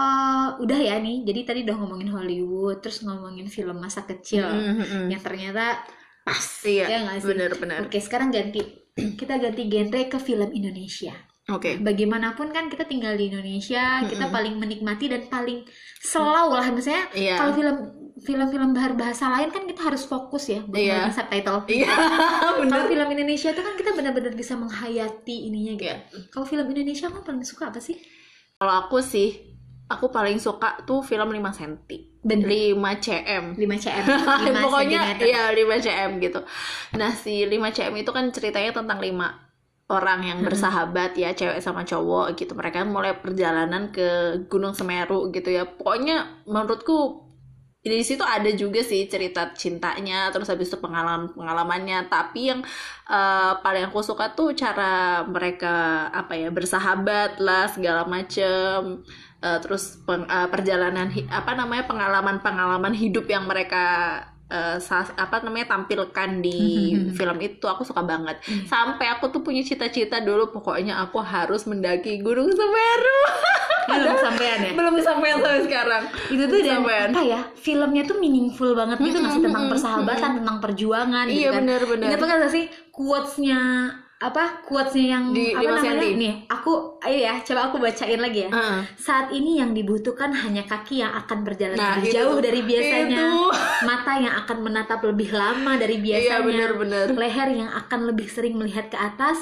udah 0.63 0.79
ya 0.79 0.95
nih, 0.99 1.23
jadi 1.27 1.41
tadi 1.47 1.61
udah 1.67 1.77
ngomongin 1.79 2.11
Hollywood, 2.11 2.79
terus 2.83 3.03
ngomongin 3.03 3.47
film 3.47 3.79
masa 3.79 4.03
kecil 4.03 4.47
Mm-mm. 4.47 5.11
yang 5.11 5.23
ternyata 5.23 5.83
pas. 6.27 6.47
Iya, 6.63 6.85
ya 6.87 6.97
nggak 7.07 7.17
sih? 7.23 7.27
bener-bener. 7.27 7.79
Oke, 7.87 7.99
sekarang 8.03 8.31
ganti. 8.31 8.63
Kita 9.21 9.39
ganti 9.39 9.63
genre 9.71 10.03
ke 10.11 10.19
film 10.19 10.51
Indonesia. 10.51 11.15
Oke. 11.49 11.81
bagaimanapun 11.81 12.53
kan 12.53 12.69
kita 12.69 12.85
tinggal 12.85 13.17
di 13.17 13.33
Indonesia 13.33 14.05
kita 14.05 14.29
paling 14.29 14.57
menikmati 14.57 15.09
dan 15.09 15.27
paling 15.27 15.65
slow 15.99 16.53
lah 16.53 16.69
misalnya 16.69 17.09
Iya. 17.11 17.35
kalau 17.37 17.53
film 17.53 17.77
film-film 18.19 18.71
bahasa 18.75 19.31
lain 19.31 19.49
kan 19.49 19.63
kita 19.63 19.81
harus 19.81 20.03
fokus 20.03 20.45
ya 20.47 20.61
buat 20.61 20.77
nonton 20.77 21.15
subtitle 21.15 21.59
Iya, 21.65 21.89
bener. 22.59 22.69
kalau 22.69 22.85
film 22.87 23.09
Indonesia 23.11 23.49
itu 23.49 23.63
kan 23.63 23.75
kita 23.75 23.91
benar-benar 23.93 24.35
bisa 24.35 24.55
menghayati 24.55 25.49
ininya 25.49 25.73
gitu 25.75 25.89
Iya. 25.89 25.97
kalau 26.29 26.45
film 26.45 26.67
Indonesia 26.69 27.09
kamu 27.09 27.23
paling 27.23 27.45
suka 27.45 27.71
apa 27.71 27.81
sih 27.81 27.97
Kalau 28.59 28.75
aku 28.77 28.99
sih, 28.99 29.55
aku 29.87 30.11
paling 30.11 30.37
suka 30.37 30.83
tuh 30.83 30.99
film 31.01 31.31
5 31.31 31.39
cm. 31.55 31.73
Bener. 32.21 32.75
5 32.75 32.75
cm. 32.99 33.45
5 33.55 33.57
cm 33.79 34.05
5 34.05 34.67
Pokoknya 34.67 35.01
iya 35.23 35.55
5 35.55 35.65
cm 35.79 36.11
gitu. 36.19 36.41
Nah, 36.93 37.15
si 37.15 37.47
5 37.47 37.55
cm 37.71 37.95
itu 37.97 38.11
kan 38.11 38.27
ceritanya 38.29 38.75
tentang 38.75 38.99
5 38.99 39.48
orang 39.89 40.21
yang 40.21 40.39
bersahabat 40.45 41.17
ya, 41.17 41.33
cewek 41.33 41.61
sama 41.65 41.83
cowok 41.89 42.37
gitu. 42.37 42.53
Mereka 42.53 42.85
mulai 42.85 43.17
perjalanan 43.17 43.89
ke 43.89 44.09
Gunung 44.53 44.77
Semeru 44.77 45.33
gitu 45.33 45.49
ya. 45.49 45.65
Pokoknya 45.65 46.45
menurutku 46.45 47.25
di 47.79 48.05
situ 48.05 48.21
ada 48.21 48.51
juga 48.53 48.85
sih 48.85 49.09
cerita 49.09 49.55
cintanya, 49.57 50.29
terus 50.29 50.51
habis 50.53 50.69
itu 50.69 50.77
pengalaman 50.77 51.33
pengalamannya. 51.33 52.05
Tapi 52.13 52.41
yang 52.53 52.61
eh, 53.09 53.53
paling 53.65 53.89
aku 53.89 54.05
suka 54.05 54.37
tuh 54.37 54.53
cara 54.53 55.25
mereka 55.25 56.09
apa 56.13 56.37
ya 56.37 56.53
bersahabat 56.53 57.41
lah 57.41 57.65
segala 57.73 58.05
macem. 58.05 59.01
Eh, 59.41 59.59
terus 59.65 60.03
peng- 60.05 60.29
eh, 60.29 60.49
perjalanan 60.53 61.09
apa 61.33 61.55
namanya 61.57 61.89
pengalaman 61.89 62.45
pengalaman 62.45 62.93
hidup 62.93 63.25
yang 63.31 63.49
mereka 63.49 63.85
eh, 64.49 64.77
sa- 64.79 65.15
apa 65.15 65.41
namanya 65.41 65.71
tampilkan 65.71 66.41
di 66.41 66.59
film 67.17 67.39
itu 67.39 67.65
aku 67.65 67.83
suka 67.83 68.01
banget. 68.03 68.37
Sampai 68.65 69.09
aku 69.09 69.29
tuh 69.29 69.41
punya 69.41 69.61
cita-cita 69.61 70.19
dulu 70.19 70.51
pokoknya 70.51 70.99
aku 70.99 71.19
harus 71.19 71.65
mendaki 71.65 72.19
Gunung 72.19 72.49
Semeru. 72.49 73.21
belum 73.89 74.21
sampean 74.25 74.59
ya 74.61 74.73
Belum 74.73 74.93
kesampaian 74.95 75.37
sampai 75.39 75.65
sekarang. 75.65 76.03
itu 76.29 76.45
tuh 76.45 76.59
dan 76.61 76.77
Sampean. 76.77 77.09
apa 77.09 77.23
ya 77.25 77.41
filmnya 77.55 78.03
tuh 78.05 78.17
meaningful 78.17 78.73
banget 78.73 79.01
gitu 79.01 79.17
masih 79.19 79.41
tentang 79.41 79.65
persahabatan 79.67 80.31
tentang 80.41 80.59
perjuangan 80.61 81.25
gitu 81.25 81.41
Iya 81.41 81.51
kan 81.57 81.63
benar-benar. 81.65 82.07
Ingat 82.07 82.21
banget 82.21 82.37
gak 82.39 82.53
sih 82.53 82.65
quotes-nya 82.93 83.61
apa 84.19 84.67
quotes-nya 84.67 85.07
yang 85.15 85.25
Di 85.31 85.55
apa 85.55 85.63
5 85.63 85.69
namanya 85.71 85.93
senti. 85.95 86.09
nih 86.19 86.35
aku 86.51 86.73
ayo 86.99 87.19
ya 87.21 87.35
coba 87.39 87.61
aku 87.65 87.77
bacain 87.79 88.19
lagi 88.19 88.41
ya 88.43 88.51
Heeh. 88.51 88.81
saat 88.99 89.31
ini 89.31 89.63
yang 89.63 89.71
dibutuhkan 89.71 90.35
hanya 90.35 90.67
kaki 90.67 90.99
yang 90.99 91.15
akan 91.15 91.47
berjalan 91.47 91.79
Nah, 91.79 91.95
lebih 91.95 92.03
itu 92.05 92.15
jauh 92.19 92.39
dari 92.39 92.61
biasanya 92.61 93.15
Itu. 93.15 93.47
mata 93.87 94.13
yang 94.19 94.35
akan 94.37 94.59
menatap 94.61 95.01
lebih 95.05 95.31
lama 95.31 95.73
dari 95.75 95.97
Iya 95.97 96.35
biasanya 96.35 96.43
benar-benar. 96.43 97.05
leher 97.15 97.49
yang 97.53 97.71
akan 97.71 98.01
lebih 98.07 98.27
sering 98.27 98.59
melihat 98.59 98.91
ke 98.91 98.99
atas 98.99 99.39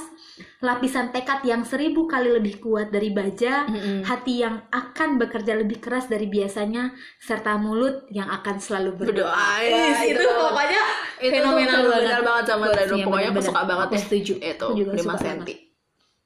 lapisan 0.66 1.08
tekad 1.08 1.40
yang 1.42 1.62
seribu 1.62 2.04
kali 2.04 2.28
lebih 2.28 2.58
kuat 2.58 2.90
dari 2.90 3.14
baja 3.14 3.62
Mm-mm. 3.64 4.02
hati 4.02 4.42
yang 4.42 4.66
akan 4.68 5.16
bekerja 5.16 5.54
lebih 5.54 5.78
keras 5.78 6.06
dari 6.06 6.26
biasanya 6.26 6.90
serta 7.16 7.54
mulut 7.56 8.10
yang 8.10 8.26
akan 8.26 8.58
selalu 8.58 8.98
berdoa. 8.98 9.30
Berdoa, 9.30 9.54
ya, 9.62 10.02
itu, 10.02 10.18
itu. 10.18 10.26
pokoknya 10.26 10.82
itu 11.16 11.32
fenomenal 11.32 11.78
tuh 11.78 11.90
banget. 11.94 12.44
sama 12.44 12.64
Zaido. 12.68 12.94
Pokoknya 13.00 13.28
aku 13.30 13.40
suka 13.40 13.62
banget 13.62 13.88
Aku 13.88 14.02
setuju. 14.02 14.34
Itu 14.36 14.66
Aku 14.66 14.74
juga 14.74 14.90
5 14.92 14.98
suka 14.98 15.14
cm. 15.16 15.28
banget. 15.38 15.58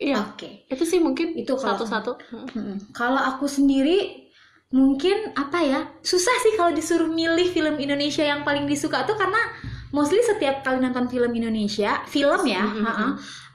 Iya. 0.00 0.16
Oke. 0.24 0.48
Itu 0.66 0.82
sih 0.82 0.98
mungkin 0.98 1.26
Itu 1.36 1.52
kalau- 1.54 1.76
satu-satu. 1.76 2.12
Kalau 2.90 3.20
aku 3.20 3.44
sendiri 3.44 4.16
mungkin 4.70 5.34
apa 5.34 5.58
ya 5.60 5.80
susah 6.00 6.32
sih 6.40 6.54
kalau 6.54 6.70
disuruh 6.70 7.10
milih 7.10 7.50
film 7.50 7.76
Indonesia 7.76 8.22
yang 8.22 8.40
paling 8.40 8.64
disuka 8.64 9.02
tuh 9.02 9.18
karena 9.18 9.42
mostly 9.90 10.20
setiap 10.20 10.60
kali 10.60 10.78
nonton 10.78 11.06
film 11.06 11.30
Indonesia 11.30 12.02
film 12.04 12.42
ya 12.44 12.62
Mm-mm. 12.62 12.82
ha-ha, 12.82 13.06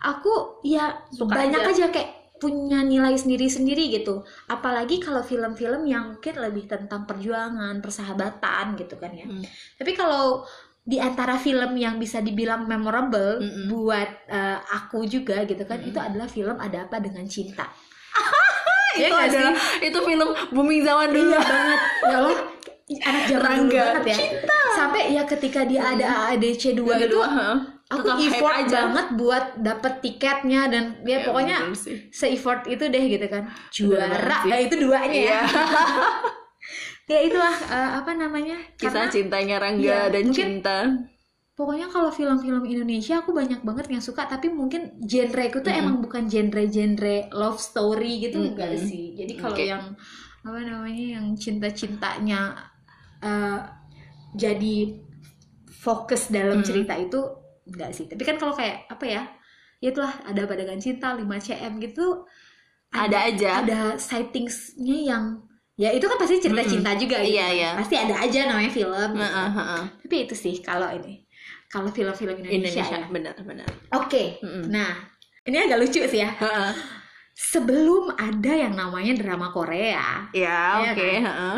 aku 0.06 0.60
ya 0.62 0.92
Suka 1.10 1.32
banyak 1.34 1.62
aja. 1.62 1.86
aja. 1.86 1.88
kayak 1.90 2.12
punya 2.36 2.84
nilai 2.84 3.16
sendiri-sendiri 3.16 3.96
gitu 3.96 4.20
apalagi 4.46 5.00
kalau 5.00 5.22
film-film 5.22 5.84
yang 5.84 6.14
mungkin 6.14 6.36
lebih 6.38 6.68
tentang 6.68 7.04
perjuangan 7.04 7.80
persahabatan 7.80 8.76
gitu 8.76 8.96
kan 8.96 9.10
ya 9.10 9.24
Mm. 9.24 9.44
tapi 9.76 9.92
kalau 9.92 10.44
di 10.82 11.00
antara 11.00 11.34
film 11.36 11.74
yang 11.74 11.96
bisa 11.96 12.20
dibilang 12.20 12.64
memorable 12.66 13.40
Mm-mm. 13.40 13.66
buat 13.68 14.10
eh, 14.28 14.60
aku 14.62 15.08
juga 15.08 15.42
gitu 15.44 15.64
kan 15.64 15.80
itu 15.80 15.98
adalah 15.98 16.28
film 16.28 16.60
ada 16.60 16.86
apa 16.86 17.00
dengan 17.00 17.26
cinta 17.26 17.66
itu 18.96 19.08
sih? 19.08 19.28
adalah 19.28 19.56
itu 19.82 20.00
film 20.00 20.30
booming 20.52 20.82
zaman 20.82 21.08
dulu. 21.10 21.28
Iya 21.28 21.40
banget. 21.42 21.80
Ya 22.02 22.16
Allah, 22.16 22.38
anak 22.88 23.24
zaman 23.26 23.50
dulu 23.62 23.74
banget 23.74 24.04
ya. 24.14 24.18
Sampai 24.72 25.02
ya 25.10 25.24
ketika 25.24 25.64
dia 25.64 25.82
ada 25.88 26.06
AADC 26.28 26.74
2 26.74 26.86
itu 26.86 26.86
Kedua, 27.08 27.26
heeh. 27.26 27.58
aku 27.88 28.06
Tetap 28.06 28.18
effort 28.30 28.56
aja. 28.60 28.78
banget 28.86 29.08
buat 29.16 29.46
dapet 29.58 29.94
tiketnya 30.00 30.62
dan 30.68 30.84
ya, 31.02 31.18
Ya, 31.18 31.18
pokoknya 31.24 31.58
se-effort 32.10 32.66
itu 32.66 32.84
deh 32.84 33.04
gitu 33.08 33.26
kan. 33.26 33.50
Juara. 33.70 34.44
Ya 34.44 34.58
itu 34.60 34.76
duanya 34.76 35.10
ya. 35.12 35.22
Iya. 35.22 35.42
Ya 37.06 37.22
itulah 37.22 37.54
eh, 37.70 37.92
apa 38.02 38.12
namanya? 38.14 38.58
Kisah 38.74 39.06
Karena 39.06 39.14
cintanya 39.14 39.56
Rangga 39.62 39.86
Iya, 39.86 40.00
dan 40.10 40.24
mungkin- 40.26 40.34
cinta. 40.58 40.78
pokoknya 41.54 41.88
kalau 41.88 42.10
film-film 42.10 42.66
Indonesia 42.66 43.22
aku 43.22 43.32
banyak 43.32 43.62
banget 43.62 43.88
yang 43.88 44.02
suka 44.02 44.26
tapi 44.26 44.50
mungkin 44.50 44.92
genreku 45.00 45.62
tuh 45.62 45.70
Mm-mm. 45.70 45.82
emang 45.86 45.98
bukan 46.02 46.26
genre-genre 46.26 47.30
love 47.32 47.56
story 47.56 48.20
gitu 48.20 48.42
Mm-mm. 48.42 48.50
enggak 48.58 48.76
sih. 48.82 49.14
Jadi 49.14 49.34
kalau 49.38 49.54
Oke. 49.54 49.64
yang 49.64 49.94
apa 50.42 50.60
namanya 50.60 51.06
yang 51.16 51.32
cinta-cintanya 51.32 52.58
eh, 53.26 53.60
jadi 54.36 54.78
fokus 55.68 56.30
dalam 56.30 56.62
Mm. 56.62 56.66
cerita 56.66 56.94
itu 56.96 57.20
enggak 57.66 57.92
sih. 57.92 58.06
Tapi 58.06 58.22
kan 58.22 58.36
kalau 58.38 58.54
kayak 58.54 58.86
apa 58.88 59.06
ya? 59.06 59.24
Ya 59.82 59.92
itulah 59.92 60.14
ada 60.24 60.46
pada 60.46 60.62
dengan 60.64 60.80
cinta 60.80 61.14
5 61.14 61.38
cm 61.38 61.78
gitu 61.82 62.26
Ada 62.90 63.18
aja. 63.28 63.52
ada 63.60 63.80
sightings-nya 64.00 64.98
yang 65.12 65.24
ya 65.76 65.92
itu 65.92 66.08
kan 66.08 66.16
pasti 66.16 66.40
cerita 66.40 66.64
Mm-mm. 66.64 66.72
cinta 66.72 66.92
juga 66.96 67.20
gitu. 67.20 67.36
Iya, 67.36 67.46
kan. 67.46 67.56
iya. 67.60 67.70
Pasti 67.76 67.96
ada 68.00 68.16
aja 68.24 68.40
namanya 68.48 68.72
film. 68.72 69.10
gitu. 69.12 69.20
Heeh, 69.20 69.50
heeh. 69.52 69.84
Tapi 70.06 70.16
itu 70.24 70.36
sih 70.36 70.56
kalau 70.64 70.88
ini. 70.90 71.28
Kalau 71.68 71.92
film-film 71.92 72.40
Indonesia, 72.40 72.80
Indonesia 72.88 72.98
ya. 73.04 73.08
benar-benar. 73.12 73.68
Oke. 73.92 74.40
Mm-mm. 74.40 74.72
Nah, 74.72 74.96
ini 75.44 75.58
agak 75.60 75.84
lucu 75.84 76.02
sih 76.08 76.24
ya. 76.24 76.32
Heeh. 76.40 76.72
Sebelum 77.36 78.16
ada 78.16 78.54
yang 78.56 78.80
namanya 78.80 79.12
drama 79.20 79.52
Korea, 79.52 80.32
Ya, 80.32 80.80
Iya 80.80 80.96
oke, 80.96 81.04
kan? 81.04 81.22
heeh. 81.28 81.58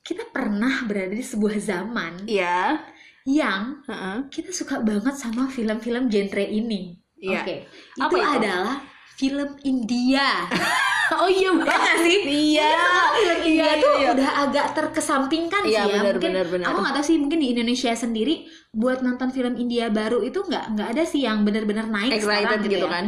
Kita 0.00 0.24
pernah 0.28 0.84
berada 0.84 1.12
di 1.12 1.22
sebuah 1.22 1.56
zaman 1.56 2.24
Iya, 2.24 2.80
yang 3.24 3.84
heeh. 3.84 4.16
kita 4.28 4.50
suka 4.50 4.80
banget 4.80 5.14
sama 5.14 5.46
film-film 5.46 6.08
genre 6.08 6.44
ini. 6.44 6.96
Iya. 7.14 7.42
Oke. 7.42 7.54
Apa 7.98 8.08
Itu, 8.08 8.16
itu? 8.16 8.36
adalah 8.40 8.76
film 9.14 9.50
India. 9.62 10.28
Oh 11.08 11.24
iya, 11.24 11.48
Ya 11.48 11.56
nggak 11.56 11.96
sih? 12.04 12.20
Iya. 12.52 12.68
film 13.16 13.40
India 13.40 13.64
Iya, 13.64 13.80
tuh 13.80 13.94
iya. 13.96 14.08
udah 14.12 14.30
agak 14.44 14.66
terkesampingkan 14.76 15.64
Iya, 15.64 15.80
sih 15.80 15.88
ya. 15.88 15.94
benar, 15.96 16.12
mungkin 16.12 16.32
benar. 16.52 16.66
aku 16.68 16.78
nggak 16.84 16.94
tahu 16.94 17.04
sih 17.08 17.16
mungkin 17.16 17.38
di 17.40 17.48
Indonesia 17.48 17.92
sendiri 17.96 18.34
buat 18.70 19.00
nonton 19.00 19.32
film 19.32 19.56
India 19.56 19.88
baru 19.88 20.20
itu 20.20 20.36
nggak 20.36 20.64
nggak 20.68 20.88
ada 20.92 21.02
sih 21.02 21.24
yang 21.24 21.48
benar-benar 21.48 21.88
naik 21.88 22.12
Excited 22.12 22.60
sekarang 22.60 22.68
gitu 22.68 22.84
ya. 22.84 22.92
kan. 22.92 23.04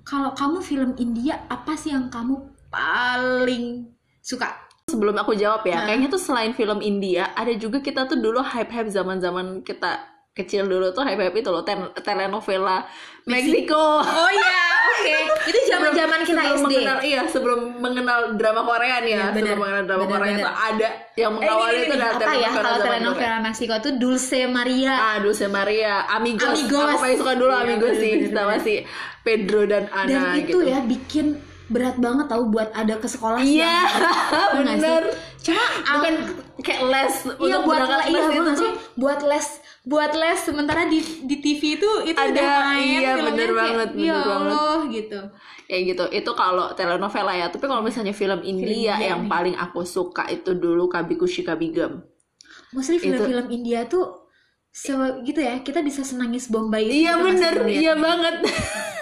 Kalau 0.00 0.30
kamu 0.32 0.58
film 0.64 0.90
India 0.96 1.44
apa 1.44 1.76
sih 1.76 1.92
yang 1.92 2.08
kamu 2.08 2.40
paling 2.72 3.84
suka? 4.18 4.48
Sebelum 4.92 5.16
aku 5.16 5.32
jawab 5.34 5.64
ya, 5.64 5.74
Nah. 5.74 5.84
kayaknya 5.86 6.08
tuh 6.08 6.20
selain 6.20 6.52
film 6.52 6.78
India, 6.80 7.32
ada 7.32 7.50
juga 7.54 7.80
kita 7.80 8.04
tuh 8.04 8.16
dulu 8.16 8.38
hype-hype 8.38 8.88
zaman-zaman 8.88 9.46
kita 9.60 10.04
kecil 10.30 10.64
dulu 10.64 10.88
tuh 10.90 11.00
hype-hype 11.00 11.32
itu 11.34 11.48
loh, 11.48 11.64
telenovela 11.98 12.84
Meksiko. 13.22 14.00
Oh 14.00 14.30
iya, 14.30 14.60
Oke, 14.92 15.14
itu 15.48 15.58
zaman-zaman 15.66 16.20
kita 16.22 16.40
sebelum 16.42 16.58
SD. 16.58 16.72
mengenal 16.74 16.98
iya 17.00 17.22
sebelum 17.24 17.60
mengenal 17.78 18.18
drama 18.34 18.62
Korea 18.62 18.96
nih 18.98 19.10
ya, 19.10 19.14
Iya, 19.14 19.24
benar. 19.30 19.36
sebelum 19.46 19.58
mengenal 19.58 19.84
drama 19.86 20.02
Benar, 20.02 20.12
Korea 20.14 20.32
itu 20.34 20.48
ada 20.50 20.88
yang 21.14 21.32
Eh, 21.32 21.36
mengawali 21.38 21.72
ini, 21.72 21.82
itu 21.82 21.94
dari 21.94 22.16
apa 22.18 22.32
ya 22.34 22.48
kalau 22.50 22.70
telenovela. 22.78 23.36
Meksiko 23.40 23.74
tuh 23.78 23.92
Dulce 23.94 24.40
Maria. 24.46 24.92
Ah, 24.94 25.16
Dulce 25.18 25.46
Maria, 25.48 25.94
Amigos. 26.10 26.48
Amigos. 26.50 26.88
Aku 26.90 26.98
paling 26.98 27.18
suka 27.18 27.32
dulu 27.34 27.52
Iya, 27.52 27.60
Amigos 27.62 27.90
benar, 27.90 28.02
sih, 28.02 28.12
benar, 28.18 28.34
sama 28.34 28.54
si 28.58 28.74
Pedro 29.22 29.60
dan 29.64 29.84
Ana 29.88 30.08
Dan 30.10 30.22
itu 30.38 30.48
gitu. 30.50 30.58
ya 30.64 30.78
bikin 30.82 31.26
berat 31.66 31.96
banget 31.96 32.26
tahu 32.26 32.48
buat 32.48 32.70
ada 32.70 32.96
ke 32.96 33.06
sekolah 33.06 33.38
Iya. 33.38 33.76
Bener 34.54 34.76
bener. 34.76 35.02
Cuma 35.38 35.62
Bukan 35.92 36.14
kayak 36.60 36.82
les 36.84 37.14
Iya 37.26 37.56
untuk 37.58 37.60
buat 37.64 37.82
les, 37.84 38.04
iya 38.06 38.22
bener 38.30 38.54
sih? 38.54 38.72
buat 38.94 39.20
les 39.22 39.46
buat 39.82 40.12
les 40.12 40.38
sementara 40.38 40.86
di 40.86 40.98
di 41.22 41.36
TV 41.36 41.74
itu 41.76 41.90
itu 42.04 42.14
Ada, 42.14 42.30
udah 42.30 42.50
main 42.64 42.86
iya, 42.94 43.10
filmnya 43.12 43.26
bener 43.28 43.48
kayak, 43.48 43.58
banget, 43.58 43.88
bener 43.90 44.04
ya 44.04 44.14
banget. 44.14 44.30
Allah 44.32 44.78
gitu. 44.88 45.20
Ya 45.64 45.78
gitu 45.82 46.04
itu 46.08 46.30
kalau 46.32 46.66
telenovela 46.72 47.32
ya. 47.32 47.46
Tapi 47.48 47.64
kalau 47.64 47.82
misalnya 47.82 48.12
film 48.12 48.40
India 48.42 48.94
yang 48.96 49.26
paling 49.26 49.54
aku 49.54 49.82
suka 49.82 50.26
itu 50.28 50.52
dulu 50.52 50.86
Kabikushi 50.86 51.42
Kabigam 51.42 52.06
mostly 52.70 52.96
film-film 52.96 53.50
India 53.50 53.84
tuh 53.84 54.24
se 54.70 54.88
gitu 55.22 55.36
ya 55.36 55.60
kita 55.60 55.84
bisa 55.84 56.00
senangis 56.00 56.48
Bombay 56.48 56.88
iya 56.88 57.12
masih 57.14 57.52
bener. 57.52 57.68
iya 57.68 57.92
banget 57.92 58.40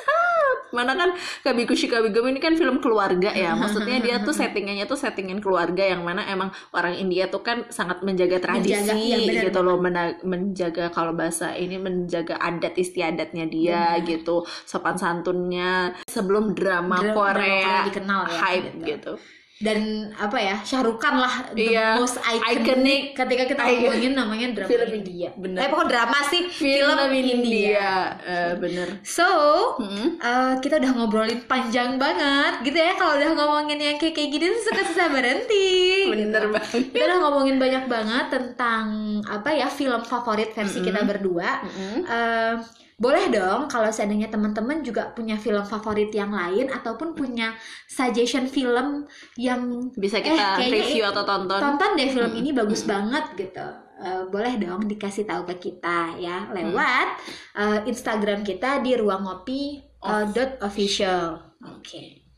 mana 0.70 0.92
kan 0.96 1.10
Kabikushi 1.44 1.86
Kabigam 1.86 2.26
ini 2.30 2.40
kan 2.42 2.54
film 2.56 2.78
keluarga 2.82 3.30
ya. 3.32 3.54
Maksudnya 3.54 3.98
dia 4.00 4.16
tuh 4.22 4.34
settingannya 4.34 4.84
tuh 4.86 4.98
settingan 4.98 5.38
keluarga 5.38 5.84
yang 5.86 6.02
mana 6.02 6.26
emang 6.26 6.50
orang 6.74 6.94
India 6.96 7.26
tuh 7.30 7.42
kan 7.42 7.66
sangat 7.70 8.02
menjaga 8.02 8.38
tradisi 8.42 8.74
Menjaga, 8.76 9.26
bener. 9.26 9.42
gitu 9.50 9.60
loh. 9.62 9.76
Mena- 9.80 10.18
menjaga 10.22 10.90
kalau 10.90 11.12
bahasa 11.14 11.54
ini 11.54 11.76
menjaga 11.76 12.38
adat 12.38 12.74
istiadatnya 12.76 13.46
dia 13.46 13.98
gitu. 14.02 14.42
Sopan 14.66 14.96
santunnya. 14.96 15.94
Sebelum 16.06 16.54
drama 16.54 16.98
Drama 17.00 17.14
Korea 17.14 17.40
Korea 17.40 17.76
dikenal 17.88 18.20
ya, 18.26 18.38
hype 18.40 18.68
gitu. 18.80 18.86
gitu 18.86 19.12
dan 19.60 19.78
apa 20.16 20.34
ya 20.34 20.56
Shahrukan 20.60 21.14
lah 21.14 21.34
the 21.52 21.68
Iya, 21.68 22.00
most 22.00 22.16
iconic, 22.18 22.64
iconic. 22.64 23.00
ketika 23.12 23.44
kita 23.44 23.60
ngomongin 23.62 24.12
namanya 24.14 24.46
drama 24.50 24.70
Film 24.70 24.88
India 24.90 25.28
bener. 25.36 25.58
eh 25.58 25.68
pokoknya 25.68 25.90
drama 25.90 26.18
sih 26.26 26.42
film, 26.48 26.96
India, 27.12 27.92
Eh, 28.20 28.52
bener 28.56 28.88
so 29.02 29.28
Mm-mm. 29.76 30.16
eh, 30.16 30.54
kita 30.58 30.80
udah 30.80 30.92
ngobrolin 30.94 31.44
panjang 31.44 31.94
banget 31.94 32.64
gitu 32.64 32.74
ya 32.74 32.96
kalau 32.96 33.14
udah 33.14 33.30
ngomongin 33.30 33.78
yang 33.78 33.96
kayak 33.96 34.16
kayak 34.16 34.30
gini 34.30 34.48
tuh 34.48 34.62
suka 34.64 34.82
susah 34.82 35.08
berhenti 35.08 35.68
bener 36.08 36.40
gitu. 36.40 36.48
banget 36.50 36.80
kita 36.90 37.04
udah 37.06 37.18
ngomongin 37.20 37.56
banyak 37.56 37.84
banget 37.84 38.26
tentang 38.28 38.86
apa 39.22 39.50
ya 39.52 39.68
film 39.68 40.00
favorit 40.02 40.50
versi 40.50 40.80
kita 40.80 41.04
berdua 41.04 41.60
Mm-mm. 41.60 41.96
Eh, 42.02 42.54
boleh 43.00 43.32
dong 43.32 43.64
kalau 43.64 43.88
seandainya 43.88 44.28
teman-teman 44.28 44.84
juga 44.84 45.08
punya 45.16 45.40
film 45.40 45.64
favorit 45.64 46.12
yang 46.12 46.36
lain 46.36 46.68
ataupun 46.68 47.16
punya 47.16 47.56
suggestion 47.88 48.44
film 48.44 49.08
yang 49.40 49.88
bisa 49.96 50.20
Eh, 50.20 50.28
kita 50.28 50.60
kayaknya 50.60 50.84
review 50.84 51.04
atau 51.08 51.24
tonton. 51.24 51.56
tonton 51.56 51.90
deh 51.96 52.12
film 52.12 52.32
ini 52.36 52.52
bagus 52.52 52.84
banget 52.84 53.24
gitu. 53.40 53.66
Eh, 54.00 54.22
boleh 54.28 54.60
dong 54.60 54.84
dikasih 54.84 55.24
tahu 55.24 55.48
ke 55.48 55.72
kita 55.72 56.20
ya 56.20 56.52
lewat 56.52 57.08
eh, 57.56 57.80
Instagram 57.88 58.44
kita 58.44 58.84
di 58.84 58.92
ruang 59.00 59.24
ngopi 59.24 59.80
eh, 59.80 60.24
dot 60.36 60.60
official. 60.60 61.40
Oke. 61.72 62.28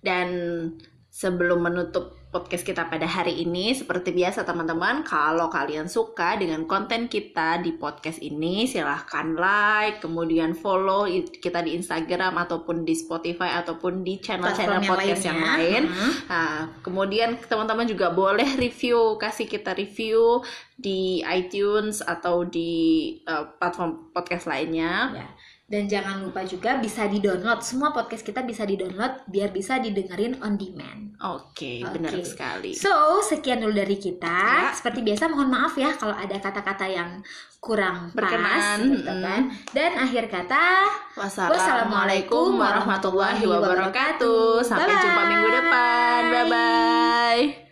Dan 0.00 0.28
sebelum 1.12 1.68
menutup 1.68 2.17
podcast 2.28 2.60
kita 2.60 2.84
pada 2.92 3.08
hari 3.08 3.40
ini, 3.40 3.72
seperti 3.72 4.12
biasa 4.12 4.44
teman-teman, 4.44 5.00
kalau 5.00 5.48
kalian 5.48 5.88
suka 5.88 6.36
dengan 6.36 6.68
konten 6.68 7.08
kita 7.08 7.56
di 7.64 7.72
podcast 7.72 8.20
ini, 8.20 8.68
silahkan 8.68 9.32
like, 9.32 10.04
kemudian 10.04 10.52
follow 10.52 11.08
kita 11.40 11.64
di 11.64 11.80
Instagram 11.80 12.36
ataupun 12.36 12.84
di 12.84 12.92
Spotify 12.92 13.56
ataupun 13.64 14.04
di 14.04 14.20
channel-channel 14.20 14.84
yang 14.84 14.92
podcast 14.92 15.24
yang 15.24 15.40
lainnya. 15.40 15.56
lain. 15.56 15.82
Hmm. 15.88 16.12
Nah, 16.28 16.54
kemudian 16.84 17.40
teman-teman 17.40 17.88
juga 17.88 18.12
boleh 18.12 18.60
review, 18.60 19.16
kasih 19.16 19.48
kita 19.48 19.72
review 19.72 20.44
di 20.76 21.24
iTunes 21.24 22.04
atau 22.04 22.44
di 22.44 22.70
eh, 23.24 23.44
platform 23.56 24.12
podcast 24.12 24.44
lainnya. 24.44 25.16
Ya. 25.16 25.28
Dan 25.68 25.84
jangan 25.84 26.24
lupa 26.24 26.48
juga 26.48 26.80
bisa 26.80 27.04
di-download. 27.04 27.60
Semua 27.60 27.92
podcast 27.92 28.24
kita 28.24 28.40
bisa 28.40 28.64
di-download 28.64 29.28
biar 29.28 29.52
bisa 29.52 29.76
didengerin 29.76 30.40
on 30.40 30.56
demand. 30.56 31.20
Oke, 31.20 31.84
Oke. 31.84 31.92
benar 31.92 32.16
sekali. 32.24 32.72
So, 32.72 33.20
sekian 33.20 33.60
dulu 33.60 33.76
dari 33.76 34.00
kita. 34.00 34.40
Ya. 34.64 34.72
Seperti 34.72 35.04
biasa 35.04 35.28
mohon 35.28 35.52
maaf 35.52 35.76
ya 35.76 35.92
kalau 36.00 36.16
ada 36.16 36.40
kata-kata 36.40 36.88
yang 36.88 37.20
kurang 37.60 38.08
Berkenan, 38.16 38.80
pas 38.80 38.80
gitu 38.80 39.14
kan. 39.20 39.42
Dan 39.76 39.92
akhir 39.98 40.32
kata 40.32 40.64
Wassalamualaikum 41.20 42.56
warahmatullahi 42.56 43.44
wabarakatuh. 43.44 44.64
Sampai 44.64 44.88
Bye-bye. 44.88 45.04
jumpa 45.04 45.22
minggu 45.28 45.48
depan. 45.52 46.20
Bye 46.32 46.46
bye. 46.48 47.67